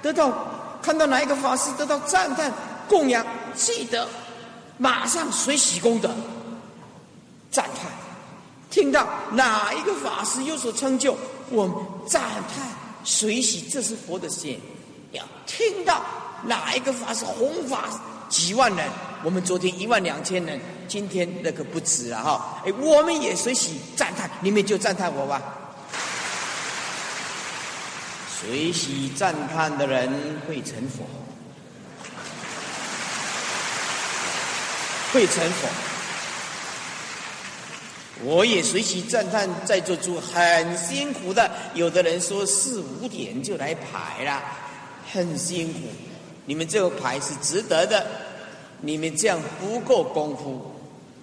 [0.01, 0.47] 得到。
[0.81, 2.51] 看到哪一个法师得到赞叹
[2.89, 3.23] 供养，
[3.53, 4.09] 记得
[4.79, 6.09] 马上随喜功德
[7.51, 7.87] 赞叹；
[8.71, 11.15] 听到哪一个法师有所成就，
[11.51, 11.75] 我们
[12.07, 12.19] 赞
[12.51, 12.67] 叹
[13.03, 14.59] 随喜，这是佛的心。
[15.11, 16.03] 要听到
[16.43, 17.89] 哪一个法师弘法
[18.29, 18.87] 几万人，
[19.23, 22.61] 我们昨天一万两千人，今天那可不止了哈！
[22.65, 25.41] 哎，我们也随喜赞叹，你们就赞叹我吧。
[28.39, 30.09] 随喜赞叹的人
[30.47, 31.03] 会成佛，
[35.13, 35.67] 会成佛。
[38.23, 44.41] 我也随喜赞叹，在座诸很辛苦的，有的人说四五点就来排了，
[45.11, 45.79] 很辛苦。
[46.45, 48.05] 你们这个牌是值得的，
[48.81, 50.71] 你们这样不够功夫，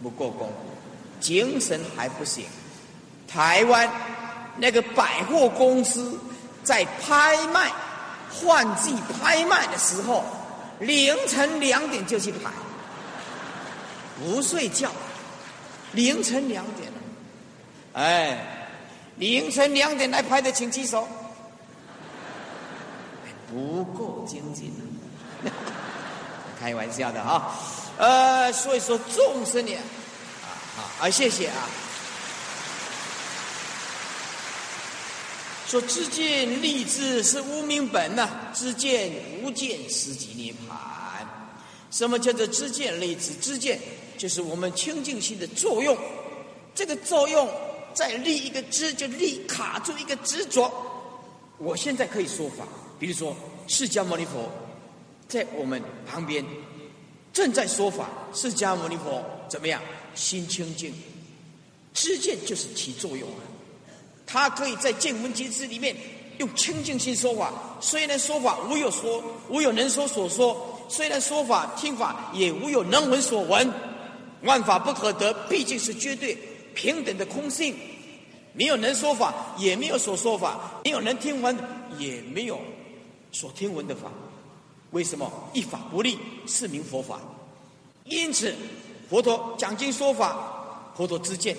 [0.02, 0.54] 不够功夫，
[1.20, 2.44] 精神还不行。
[3.26, 3.90] 台湾
[4.56, 6.18] 那个百货公司。
[6.64, 7.72] 在拍卖、
[8.30, 10.22] 换季拍卖的时候，
[10.80, 12.50] 凌晨两点就去排，
[14.20, 14.90] 不睡觉，
[15.92, 16.92] 凌晨两点
[17.94, 18.68] 哎，
[19.16, 21.08] 凌晨两点来拍的，请举手。
[23.50, 24.70] 不够精进，
[26.58, 27.54] 开玩笑的哈，
[27.96, 29.74] 呃，所以说众生呢，
[30.76, 31.68] 啊啊，谢谢啊。
[35.66, 41.26] 说知见立志是无明本呐，知见无见实即涅盘。
[41.90, 43.34] 什么叫做知见立志？
[43.34, 43.78] 知见
[44.16, 45.96] 就是我们清净心的作用。
[46.74, 47.48] 这个作用
[47.92, 50.72] 在立一个知，就立卡住一个执着。
[51.58, 52.64] 我现在可以说法，
[52.98, 53.36] 比如说
[53.66, 54.50] 释迦牟尼佛
[55.28, 56.44] 在我们旁边
[57.32, 59.80] 正在说法，释迦牟尼佛怎么样？
[60.14, 60.92] 心清净，
[61.94, 63.44] 知见就是起作用啊。
[64.26, 65.94] 他可以在见闻觉知里面
[66.38, 70.56] 用清净心说法，虽然说法无有说，无有能说所说；
[70.88, 73.70] 虽然说法听法也无有能闻所闻。
[74.42, 76.36] 万法不可得，毕竟是绝对
[76.74, 77.76] 平等的空性，
[78.52, 81.56] 没有能说法，也没有所说法；没有能听闻，
[81.98, 82.60] 也没有
[83.32, 84.10] 所听闻的法。
[84.90, 87.20] 为什么一法不立，是名佛法？
[88.04, 88.54] 因此，
[89.10, 91.56] 佛陀讲经说法，佛陀之见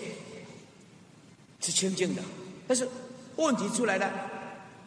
[1.62, 2.22] 是清净的。
[2.68, 2.88] 但是
[3.36, 4.12] 问题出来了，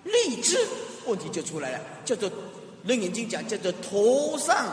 [0.05, 0.59] 立志
[1.07, 2.31] 问题就出来了，叫做
[2.85, 4.67] 《楞严经》讲叫做头上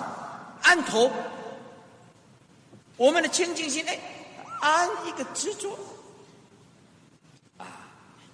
[0.62, 1.12] 安头。
[2.98, 4.00] 我们的清净心，哎，
[4.62, 5.78] 安一个执着
[7.58, 7.88] 啊，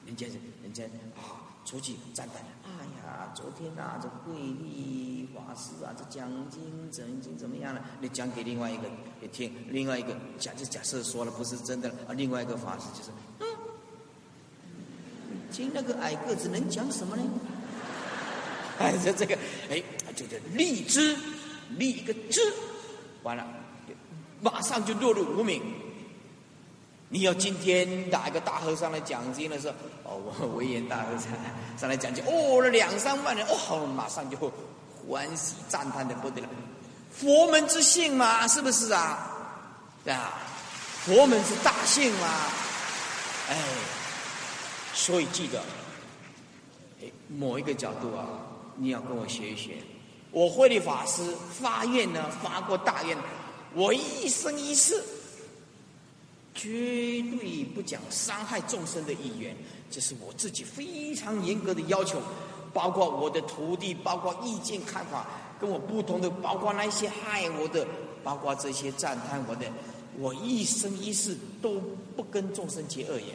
[0.05, 0.25] 人家
[0.63, 0.83] 人家
[1.15, 2.37] 啊，出去赞叹，
[3.05, 7.81] 啊，昨天啊，这慧立法师啊，这讲经怎经怎么样了？
[8.01, 8.83] 你讲给另外一个
[9.21, 13.11] 也听，另外一个假就假设说了不是真的啊，另外一个法师就是。
[13.39, 13.45] 嗯
[15.51, 17.23] 听那个矮个子能讲什么呢？
[18.77, 19.37] 哎，这这个，
[19.69, 19.81] 哎，
[20.13, 21.15] 就叫立知，
[21.77, 22.41] 立一个知，
[23.23, 23.47] 完了，
[24.41, 25.61] 马上就落入无名。
[27.09, 31.31] 你要今天打一个大和尚来讲经的时候，哦，我维严大和尚
[31.77, 34.37] 上来讲经，哦，那两三万人，哦，马上就
[35.07, 36.47] 欢喜赞叹的不得了。
[37.11, 39.31] 佛门之幸嘛，是不是啊？
[40.03, 40.33] 对啊，
[41.05, 42.27] 佛门是大幸嘛，
[43.49, 43.55] 哎。
[44.97, 45.61] 所以记得，
[47.27, 48.25] 某一个角度啊，
[48.77, 49.73] 你要跟我学一学。
[50.31, 53.17] 我慧律法师发愿呢，发过大愿，
[53.73, 55.03] 我一生一世
[56.55, 59.55] 绝对不讲伤害众生的意愿，
[59.91, 62.21] 这是我自己非常严格的要求。
[62.73, 65.25] 包括我的徒弟，包括意见看法
[65.59, 67.87] 跟我不同的，包括那些害我的，
[68.21, 69.65] 包括这些赞叹我的，
[70.17, 71.79] 我一生一世都
[72.17, 73.27] 不跟众生结恶缘，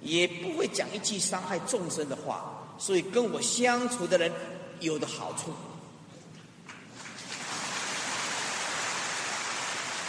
[0.00, 4.32] 也不会讲一句伤害众生的话，所以跟我相处的人
[4.80, 5.52] 有的好处。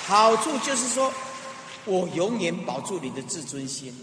[0.07, 1.11] 好处就是说，
[1.85, 3.93] 我永远保住你的自尊心，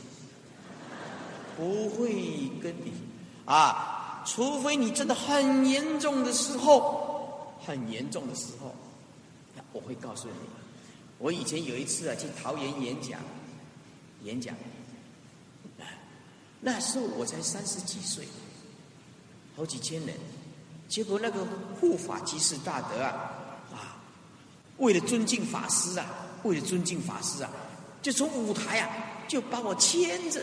[1.56, 2.92] 不会跟你
[3.44, 8.74] 啊，除非你真的很严重的时候，很严重的时候，
[9.72, 10.34] 我会告诉你。
[11.18, 13.20] 我以前有一次啊，去桃园演讲，
[14.22, 14.54] 演讲，
[16.60, 18.24] 那时候我才三十几岁，
[19.56, 20.14] 好几千人，
[20.88, 21.44] 结果那个
[21.80, 23.38] 护法即是大德啊。
[24.78, 26.06] 为了尊敬法师啊，
[26.44, 27.50] 为了尊敬法师啊，
[28.02, 28.90] 就从舞台啊，
[29.28, 30.42] 就把我牵着，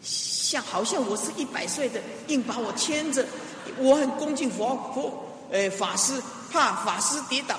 [0.00, 3.26] 像好像我是一百岁的，硬把我牵着。
[3.78, 7.56] 我很恭敬佛佛，呃，法师怕法师跌倒，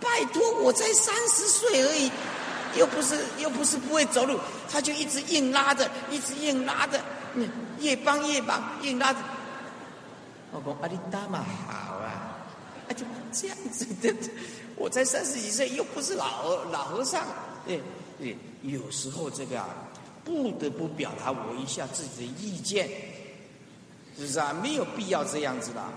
[0.00, 2.10] 拜托，我才三十岁而已，
[2.76, 4.38] 又不是又不是不会走路，
[4.70, 7.00] 他就一直硬拉着，一直硬拉着，
[7.34, 9.18] 嗯，越帮越忙，硬拉着。
[10.52, 12.36] 我讲阿里达嘛好啊，
[12.88, 14.14] 啊就这样子的。
[14.76, 17.20] 我才三十几岁，又不是老老和尚，
[17.68, 17.78] 哎
[18.22, 19.68] 哎，有时候这个啊，
[20.24, 22.88] 不得不表达我一下自己的意见，
[24.16, 24.52] 是不是啊？
[24.62, 25.92] 没有必要这样子的啊。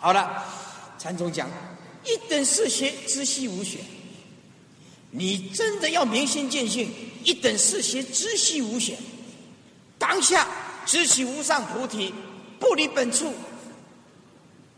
[0.00, 0.42] 好了，
[0.98, 1.48] 禅宗讲
[2.04, 3.80] 一等是邪，知悉无选。
[5.10, 6.90] 你真的要明心见性，
[7.24, 8.96] 一等是邪，知悉无选，
[9.98, 10.46] 当下
[10.86, 12.14] 知其无上菩提，
[12.58, 13.34] 不离本处，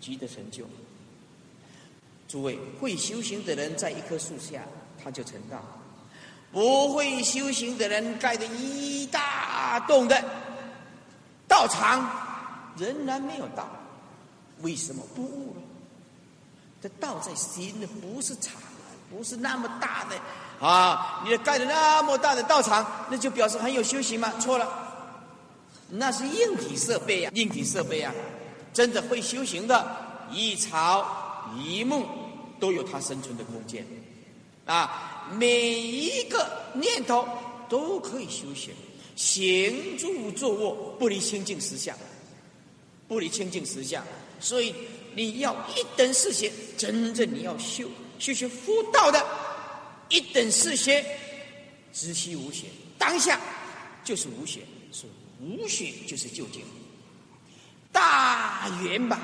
[0.00, 0.64] 即得成就。
[2.26, 4.64] 诸位会修行的人，在一棵树下，
[5.04, 5.58] 他就成道；
[6.52, 10.22] 不会修行的人，盖的一大栋的
[11.48, 12.08] 道场，
[12.76, 13.66] 仍然没有道。
[14.60, 15.62] 为什么不悟呢？
[16.82, 18.60] 这道在心的，不是场，
[19.10, 21.22] 不是那么大的啊！
[21.24, 24.32] 你盖的那么大的道场，那就表示很有修行吗？
[24.38, 24.68] 错了，
[25.88, 28.12] 那是硬体设备呀，硬体设备呀。
[28.72, 29.96] 真的会修行的，
[30.30, 32.06] 一草一木。
[32.60, 33.84] 都有它生存的空间，
[34.66, 37.26] 啊，每一个念头
[37.68, 38.74] 都可以修行，
[39.16, 41.96] 行住坐卧不离清净实相，
[43.08, 44.04] 不离清净实相。
[44.40, 44.74] 所以
[45.14, 49.24] 你要一等是学，真正你要修修学佛道的，
[50.08, 51.04] 一等是学，
[51.92, 52.66] 知悉无学，
[52.98, 53.40] 当下
[54.04, 54.60] 就是无学，
[54.92, 55.04] 是
[55.40, 56.62] 无学就是究竟，
[57.92, 59.20] 大圆满，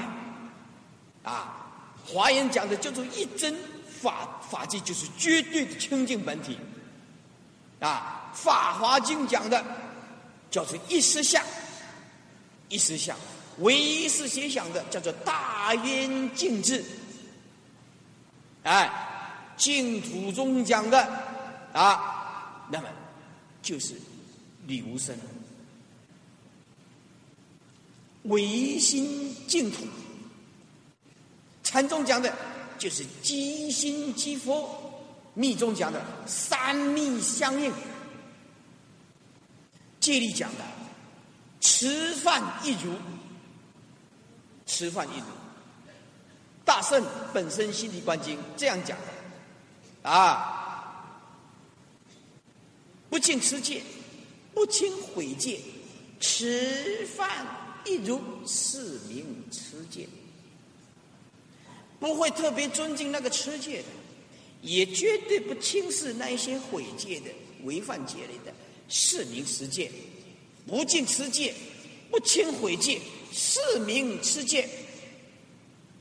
[1.22, 1.64] 啊。
[2.10, 3.54] 华严讲的叫做一真
[4.00, 6.58] 法法界，就是绝对的清净本体。
[7.80, 9.64] 啊，《法华经》讲的
[10.50, 11.44] 叫做一实相，
[12.68, 13.16] 一实相，
[13.58, 16.84] 唯一是写想的叫做大圆净智。
[18.64, 18.90] 哎，
[19.56, 20.98] 净土中讲的
[21.72, 22.88] 啊，那么
[23.62, 23.94] 就是
[24.66, 25.16] 理无生，
[28.24, 29.86] 唯心净土。
[31.62, 32.34] 禅宗讲的，
[32.78, 34.66] 就是即心即佛；
[35.34, 37.72] 密宗讲的三密相应；
[40.00, 40.64] 戒律讲的
[41.60, 42.94] 吃饭一如，
[44.64, 45.24] 吃饭一如。
[46.64, 51.18] 大圣本身心地观经这样讲的啊，
[53.08, 53.82] 不敬持戒，
[54.54, 55.60] 不轻毁戒，
[56.20, 57.46] 吃饭
[57.84, 60.06] 一如，是名持戒。
[62.00, 63.88] 不会特别尊敬那个持戒的，
[64.62, 67.30] 也绝对不轻视那一些毁戒的、
[67.64, 68.52] 违反戒律的，
[68.88, 69.90] 是名持戒。
[70.66, 71.54] 不敬持戒，
[72.10, 73.00] 不轻毁戒，
[73.32, 74.68] 是名持戒。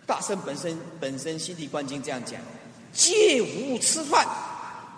[0.05, 2.41] 大圣本身本身心地观经这样讲：
[2.93, 4.27] 戒无吃饭，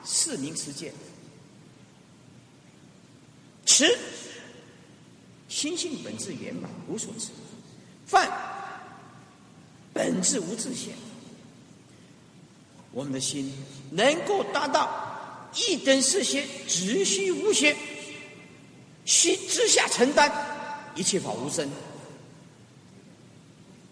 [0.04, 0.92] 是名持戒。
[3.66, 3.98] 持，
[5.48, 7.28] 心性本质圆满，无所持；
[8.08, 8.59] 饭。
[9.94, 10.94] 本质无自性，
[12.92, 13.52] 我们的心
[13.92, 17.76] 能够达到一等是邪，直须无邪，
[19.06, 20.32] 心之下承担
[20.96, 21.68] 一切法无生，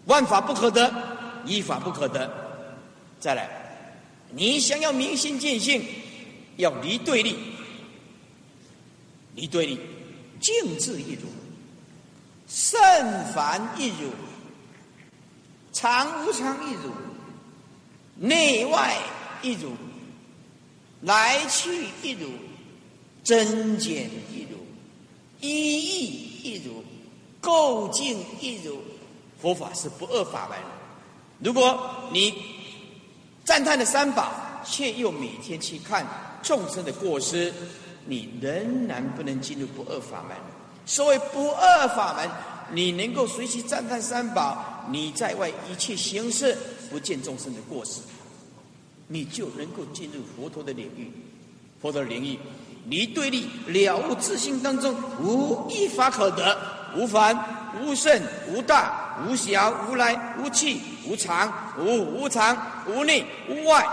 [0.06, 0.92] 万法不可得，
[1.44, 2.30] 一法不可得。
[3.20, 3.50] 再来，
[4.30, 5.84] 你想要明心见性，
[6.56, 7.36] 要离对立，
[9.34, 9.80] 离对立，
[10.40, 11.28] 静智一如，
[12.46, 12.78] 圣
[13.34, 14.10] 凡一如。
[15.78, 16.90] 常无常一如，
[18.16, 18.96] 内外
[19.42, 19.70] 一如，
[21.02, 22.28] 来去一如，
[23.22, 24.58] 增减一如，
[25.38, 26.82] 一意一如，
[27.40, 28.82] 构境一如，
[29.40, 30.58] 佛法是不二法门。
[31.38, 31.78] 如果
[32.10, 32.34] 你
[33.44, 34.32] 赞叹了三宝，
[34.64, 36.04] 却又每天去看
[36.42, 37.54] 众生的过失，
[38.04, 40.36] 你仍然不能进入不二法门。
[40.86, 42.28] 所谓不二法门，
[42.72, 46.56] 你能够随时赞叹三宝，你在外一切行事
[46.90, 48.00] 不见众生的过失，
[49.06, 51.10] 你就能够进入佛陀的领域。
[51.80, 52.38] 佛陀的领域，
[52.86, 56.58] 离对立了悟自性当中无一法可得，
[56.96, 57.36] 无凡
[57.80, 63.86] 无胜无大无小无来无去无常无无常无内无外，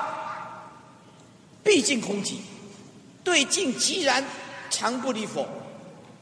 [1.63, 2.37] 毕竟空寂，
[3.23, 4.23] 对境即然，
[4.71, 5.47] 常不离佛，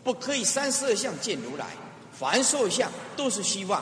[0.04, 1.66] 不可以三十二相见如来，
[2.12, 3.82] 凡所有相都是虚妄，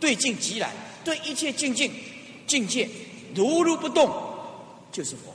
[0.00, 0.72] 对境即然，
[1.04, 1.92] 对一切境境
[2.46, 2.88] 境界
[3.34, 4.10] 如如不动，
[4.90, 5.32] 就是佛。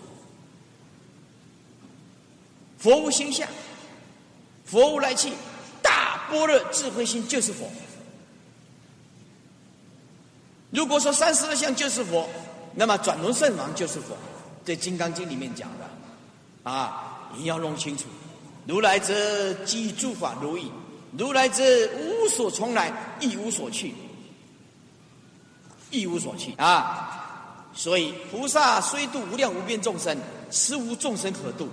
[2.77, 3.47] 佛无形象，
[4.65, 5.31] 佛无来去，
[5.81, 7.69] 大般若智慧心就是佛。
[10.71, 12.27] 如果说三十二相就是佛，
[12.75, 14.15] 那么转轮圣王就是佛，
[14.65, 18.05] 在《金刚经》里面讲的，啊，你要弄清楚。
[18.67, 20.65] 如来者，即诸法如意；
[21.17, 21.63] 如来者，
[21.95, 23.93] 无所从来，亦无所去，
[26.01, 27.61] 亦无所去啊！
[27.73, 30.17] 所以，菩萨虽度无量无边众生，
[30.49, 31.67] 实无众生可度。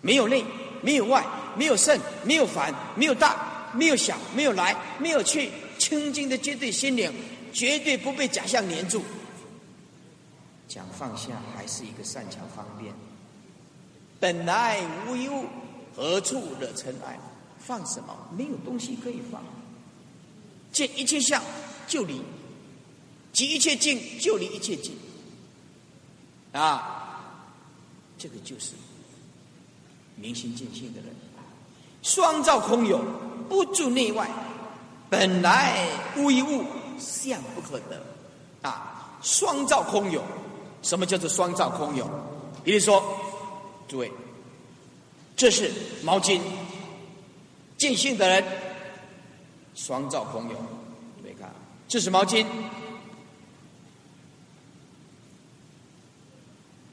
[0.00, 0.44] 没有内，
[0.80, 1.24] 没有外，
[1.56, 7.12] 没有胜，没有凡，没有大，没有小，没有来，没有去，清净的绝对心灵，
[7.52, 9.02] 绝对不被假象黏住。
[10.66, 12.92] 讲放下还是一个善巧方便。
[14.20, 15.44] 本来无一物，
[15.94, 17.18] 何处惹尘埃？
[17.58, 18.16] 放什么？
[18.36, 19.42] 没有东西可以放。
[20.72, 21.42] 见一切相
[21.86, 22.22] 就离，
[23.32, 24.96] 即一切境就离一切境。
[26.52, 27.20] 啊，
[28.18, 28.72] 这个就是。
[30.20, 31.14] 明心见性的人，
[32.02, 33.00] 双照空有，
[33.48, 34.28] 不住内外，
[35.08, 36.64] 本来无一物，
[36.98, 38.04] 相不可得。
[38.62, 40.20] 啊，双照空有，
[40.82, 42.10] 什么叫做双照空有？
[42.64, 43.00] 比如说，
[43.86, 44.10] 诸位，
[45.36, 45.72] 这是
[46.02, 46.40] 毛巾，
[47.76, 48.44] 见性的人，
[49.76, 50.56] 双照空有。
[50.56, 51.48] 诸位看，
[51.86, 52.44] 这是毛巾，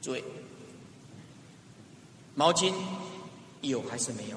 [0.06, 0.22] 诸位，
[2.36, 2.72] 毛巾。
[3.62, 4.36] 有还是没有？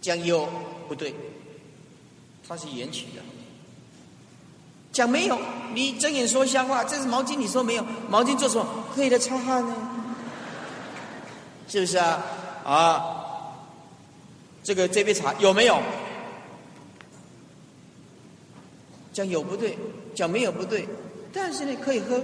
[0.00, 0.48] 讲有
[0.88, 1.14] 不对，
[2.48, 3.22] 它是缘起的。
[4.90, 5.38] 讲没有，
[5.72, 6.82] 你睁眼说瞎话。
[6.82, 7.86] 这是毛巾，你说没有？
[8.10, 8.66] 毛巾做什么？
[8.92, 9.76] 可以来擦汗呢？
[11.68, 12.20] 是不是啊？
[12.64, 13.54] 啊，
[14.64, 15.80] 这个这杯茶有没有？
[19.12, 19.78] 讲有不对，
[20.16, 20.88] 讲没有不对，
[21.32, 22.20] 但是呢可以喝。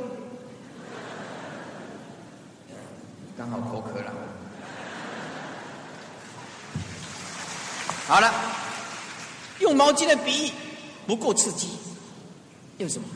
[3.39, 4.13] 刚好口渴了。
[8.09, 8.35] 好了，
[9.61, 10.53] 用毛巾的比喻
[11.07, 11.69] 不够刺激，
[12.79, 13.07] 用什么？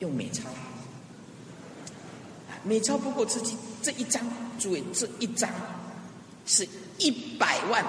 [0.00, 0.48] 用美钞。
[2.64, 4.20] 美钞不够刺激，这一张，
[4.58, 5.48] 诸位，这一张
[6.44, 6.68] 是
[6.98, 7.84] 一百万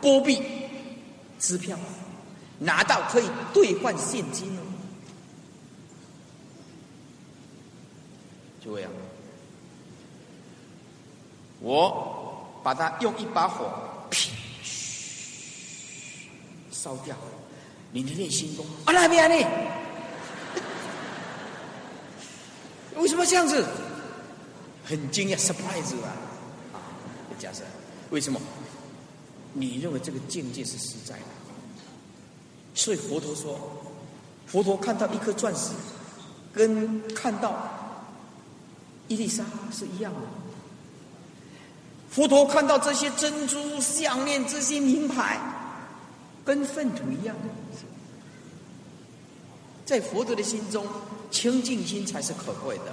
[0.00, 0.42] 波币
[1.38, 1.78] 支票，
[2.58, 4.62] 拿到可以兑换现金哦。
[8.64, 8.90] 诸位啊，
[11.66, 13.68] 我把它用一把火。
[16.70, 17.16] 烧掉
[17.90, 18.92] 你的内心功啊！
[18.92, 19.48] 那边呢？
[22.94, 23.66] 为什么这样子？
[24.84, 26.14] 很惊讶，surprise 啊！
[26.72, 26.78] 啊，
[27.40, 27.64] 假设
[28.10, 28.40] 为什么？
[29.52, 31.24] 你认为这个境界是实在的？
[32.74, 33.58] 所以佛陀说，
[34.46, 35.72] 佛陀看到一颗钻石，
[36.54, 37.68] 跟看到
[39.08, 40.20] 伊丽莎是一样的。
[42.16, 45.38] 佛陀看到这些珍珠项链、这些名牌。
[46.46, 47.36] 跟粪土一样，
[49.84, 50.86] 在佛陀的心中，
[51.30, 52.84] 清净心才是可贵的。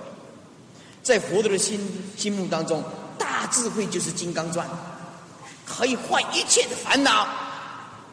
[1.02, 1.80] 在佛陀的心
[2.18, 2.84] 心目当中，
[3.18, 4.68] 大智慧就是金刚钻，
[5.66, 7.26] 可以坏一切的烦恼。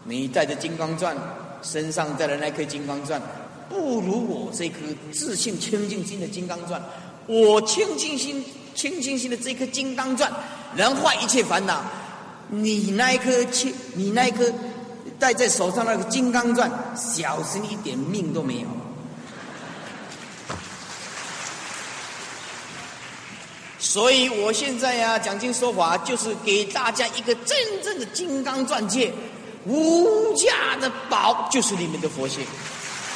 [0.05, 1.17] 你带着金刚钻，
[1.61, 3.21] 身上带的那颗金刚钻，
[3.69, 4.77] 不如我这颗
[5.11, 6.81] 自信清净心的金刚钻。
[7.27, 8.45] 我清净心、
[8.75, 10.33] 清净心的这颗金刚钻，
[10.75, 11.83] 能坏一切烦恼。
[12.49, 14.53] 你那一颗清，你那一颗。
[15.19, 18.67] 戴在手上那个金刚钻，小心一点，命都没有。
[23.79, 29.13] 所以我现在呀，讲经说法，就是给大家一个真正的金刚钻戒，
[29.67, 32.43] 无价的宝，就是你们的佛性，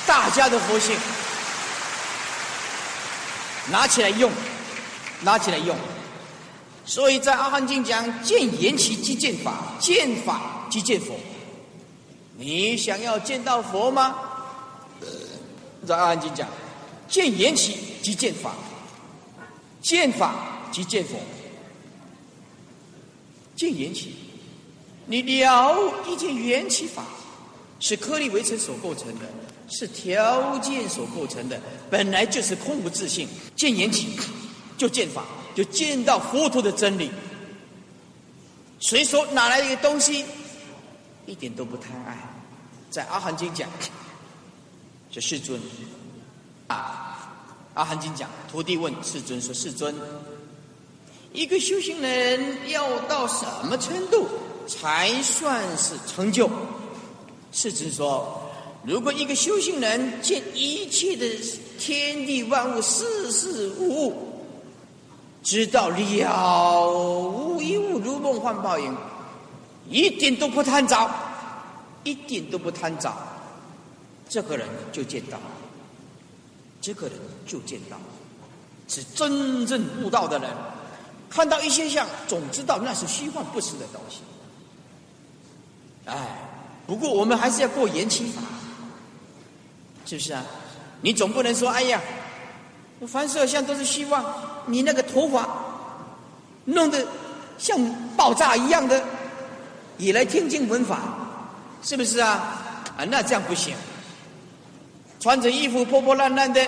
[0.06, 0.94] 大家的佛性，
[3.70, 4.30] 拿起来用，
[5.22, 5.76] 拿起来用。
[6.84, 11.14] 所以在阿含经讲，见缘起即见法，见法即见佛。
[12.36, 14.16] 你想要见到佛吗？
[15.86, 16.48] 在《阿含经》讲，
[17.08, 18.54] 见缘起即见法，
[19.82, 20.34] 见法
[20.72, 21.16] 即见佛。
[23.54, 24.14] 见缘起，
[25.06, 27.04] 你了一件缘起法，
[27.78, 29.26] 是颗粒微尘所构成的，
[29.68, 31.60] 是条件所构成的，
[31.90, 33.28] 本来就是空无自性。
[33.54, 34.08] 见缘起，
[34.76, 37.10] 就见法，就见到佛陀的真理。
[38.80, 40.24] 随手拿来一个东西，
[41.26, 42.18] 一点都不贪爱。
[42.90, 43.68] 在《阿含经》讲，
[45.10, 45.60] 这世尊
[46.68, 47.32] 啊，
[47.78, 49.94] 《阿含经》讲，徒弟问世尊说：“世尊。”
[51.32, 54.28] 一个修行人要到什么程度
[54.68, 56.48] 才算是成就？
[57.50, 58.50] 世尊说：
[58.84, 61.26] 如果一个修行人见一切的
[61.78, 64.33] 天地万物、事事物物，
[65.44, 68.96] 知道了无一物如梦幻泡影，
[69.90, 71.08] 一点都不贪着，
[72.02, 73.14] 一点都不贪着，
[74.26, 75.44] 这个人就见到了，
[76.80, 77.16] 这个人
[77.46, 78.04] 就见到了，
[78.88, 80.50] 是真正悟道的人。
[81.28, 84.20] 看到一些相，总知道那是虚幻不实的东西。
[86.06, 86.38] 哎，
[86.86, 88.40] 不过我们还是要过延期法，
[90.06, 90.42] 是不是啊？
[91.02, 92.00] 你总不能说，哎呀，
[93.06, 94.24] 凡色相都是虚妄，
[94.66, 95.48] 你那个头发
[96.64, 97.06] 弄得
[97.58, 97.78] 像
[98.16, 99.02] 爆炸一样的，
[99.98, 101.00] 也来听经闻法，
[101.82, 102.60] 是不是啊？
[102.96, 103.74] 啊，那这样不行。
[105.20, 106.60] 穿着衣服破破烂烂的，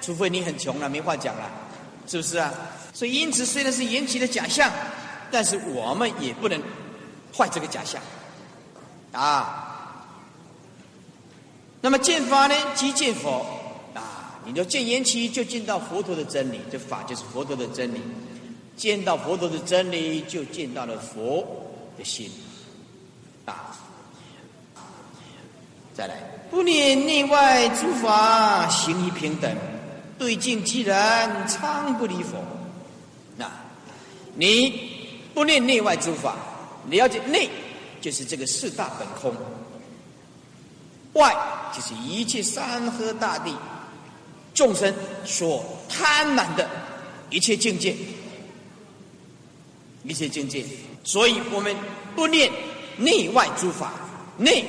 [0.00, 1.50] 除非你很穷了，没话讲了，
[2.06, 2.52] 是不是啊？
[2.92, 4.70] 所以，因此虽然是引起的假象，
[5.30, 6.62] 但是我们也不能
[7.36, 8.00] 坏这个假象
[9.12, 9.70] 啊。
[11.80, 13.44] 那么见法呢，即见佛。
[14.46, 18.00] 你就见缘起，就见到佛陀的真理，这法就是佛陀的真理。
[18.76, 21.46] 见到佛陀的真理，就见到了佛
[21.96, 22.30] 的心
[23.44, 23.76] 啊。
[25.94, 26.16] 再来，
[26.50, 29.56] 不念内外诸法行于平等，
[30.18, 32.36] 对境既然，常不离佛。
[33.36, 33.48] 那
[34.34, 34.90] 你
[35.32, 36.34] 不念内外诸法，
[36.90, 37.48] 了解内
[38.00, 39.32] 就是这个四大本空，
[41.12, 41.32] 外
[41.72, 43.54] 就是一切山河大地
[44.54, 44.94] 众生
[45.24, 46.68] 所贪婪的
[47.28, 47.94] 一切境界，
[50.04, 50.64] 一切境界。
[51.02, 51.76] 所以我们
[52.16, 52.50] 不念
[52.96, 53.92] 内外诸法，
[54.38, 54.64] 内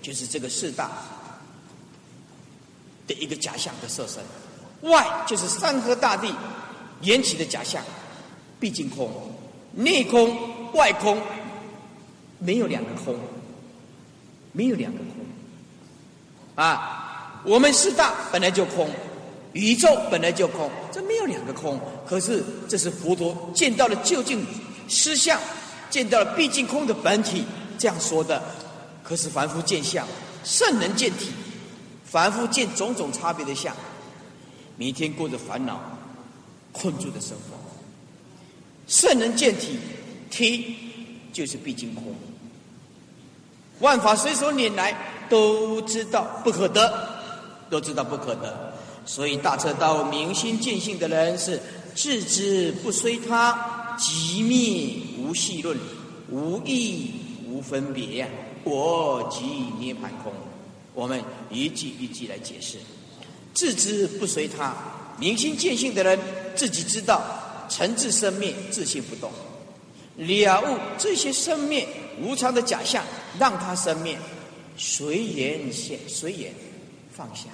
[0.00, 0.90] 就是这个四大
[3.06, 4.22] 的一个假象的色身，
[4.90, 6.32] 外就是山河大地
[7.02, 7.84] 缘起的假象。
[8.58, 9.10] 毕竟空，
[9.72, 11.18] 内空外空，
[12.38, 13.18] 没有两个空，
[14.52, 15.06] 没有两个空，
[16.62, 16.99] 啊，
[17.44, 18.88] 我们四大本来就空，
[19.52, 21.80] 宇宙本来就空，这没有两个空。
[22.06, 24.44] 可是这是佛陀见到了究竟
[24.88, 25.40] 实相，
[25.88, 27.44] 见到了毕竟空的本体
[27.78, 28.42] 这样说的。
[29.02, 30.06] 可是凡夫见相，
[30.44, 31.30] 圣人见体，
[32.04, 33.74] 凡夫见种种差别的相，
[34.76, 35.80] 每天过着烦恼
[36.72, 37.56] 困住的生活。
[38.86, 39.78] 圣人见体，
[40.30, 40.76] 体
[41.32, 42.14] 就是毕竟空。
[43.80, 44.94] 万法随手拈来，
[45.28, 47.19] 都知道不可得，
[47.70, 48.74] 都知道不可得。
[49.06, 51.58] 所以大彻大悟、明心见性的人是
[51.94, 55.78] 自知不随他，即灭无系论，
[56.28, 57.12] 无义
[57.48, 58.28] 无分别呀。
[58.64, 59.44] 我即
[59.78, 60.32] 涅盘空。
[60.92, 62.76] 我们一句一句来解释：
[63.54, 64.74] 自知不随他，
[65.18, 66.18] 明心见性的人
[66.54, 67.22] 自己知道。
[67.70, 69.30] 诚自生灭，自性不动，
[70.16, 71.86] 了悟这些生灭
[72.20, 73.04] 无常的假象，
[73.38, 74.18] 让他生灭，
[74.76, 76.52] 随缘现，随缘
[77.12, 77.44] 放下。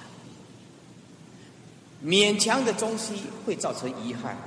[2.03, 4.37] 勉强的东西会造成遗憾，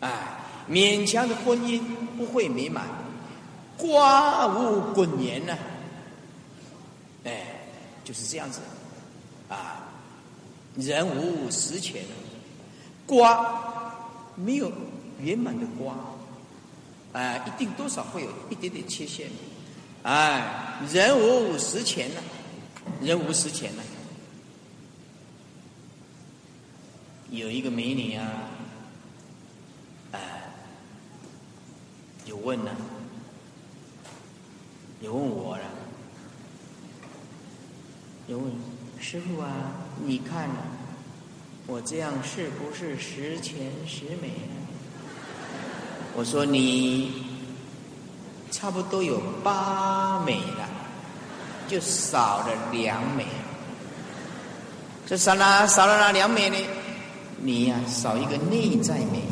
[0.00, 1.80] 哎，勉强的婚姻
[2.16, 2.86] 不会美满，
[3.76, 5.58] 瓜无滚年呢，
[7.24, 7.46] 哎，
[8.02, 8.60] 就是这样子，
[9.48, 9.88] 啊，
[10.76, 12.02] 人无实权。
[13.06, 13.60] 瓜
[14.36, 14.70] 没有
[15.20, 15.94] 圆满的瓜，
[17.12, 19.28] 啊，一定多少会有一点点缺陷。
[20.04, 22.22] 哎，人无实钱呢，
[23.02, 23.82] 人无实钱呢。
[27.30, 28.26] 有一个美女啊，
[30.12, 30.20] 哎，
[32.26, 32.70] 有问呢，
[35.00, 35.64] 有问我了，
[38.26, 38.52] 有问
[38.98, 39.48] 师傅啊，
[40.04, 40.48] 你看。
[41.66, 44.32] 我这样是不是十全十美？
[46.16, 47.22] 我说你
[48.50, 50.68] 差不多有八美了，
[51.68, 53.24] 就少了两美。
[55.06, 56.56] 这少了少了哪两美呢？
[57.42, 59.22] 你呀少一个内在美，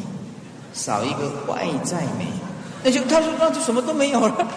[0.73, 2.27] 少一个外在美，
[2.83, 4.49] 那就他说那就什么都没有了。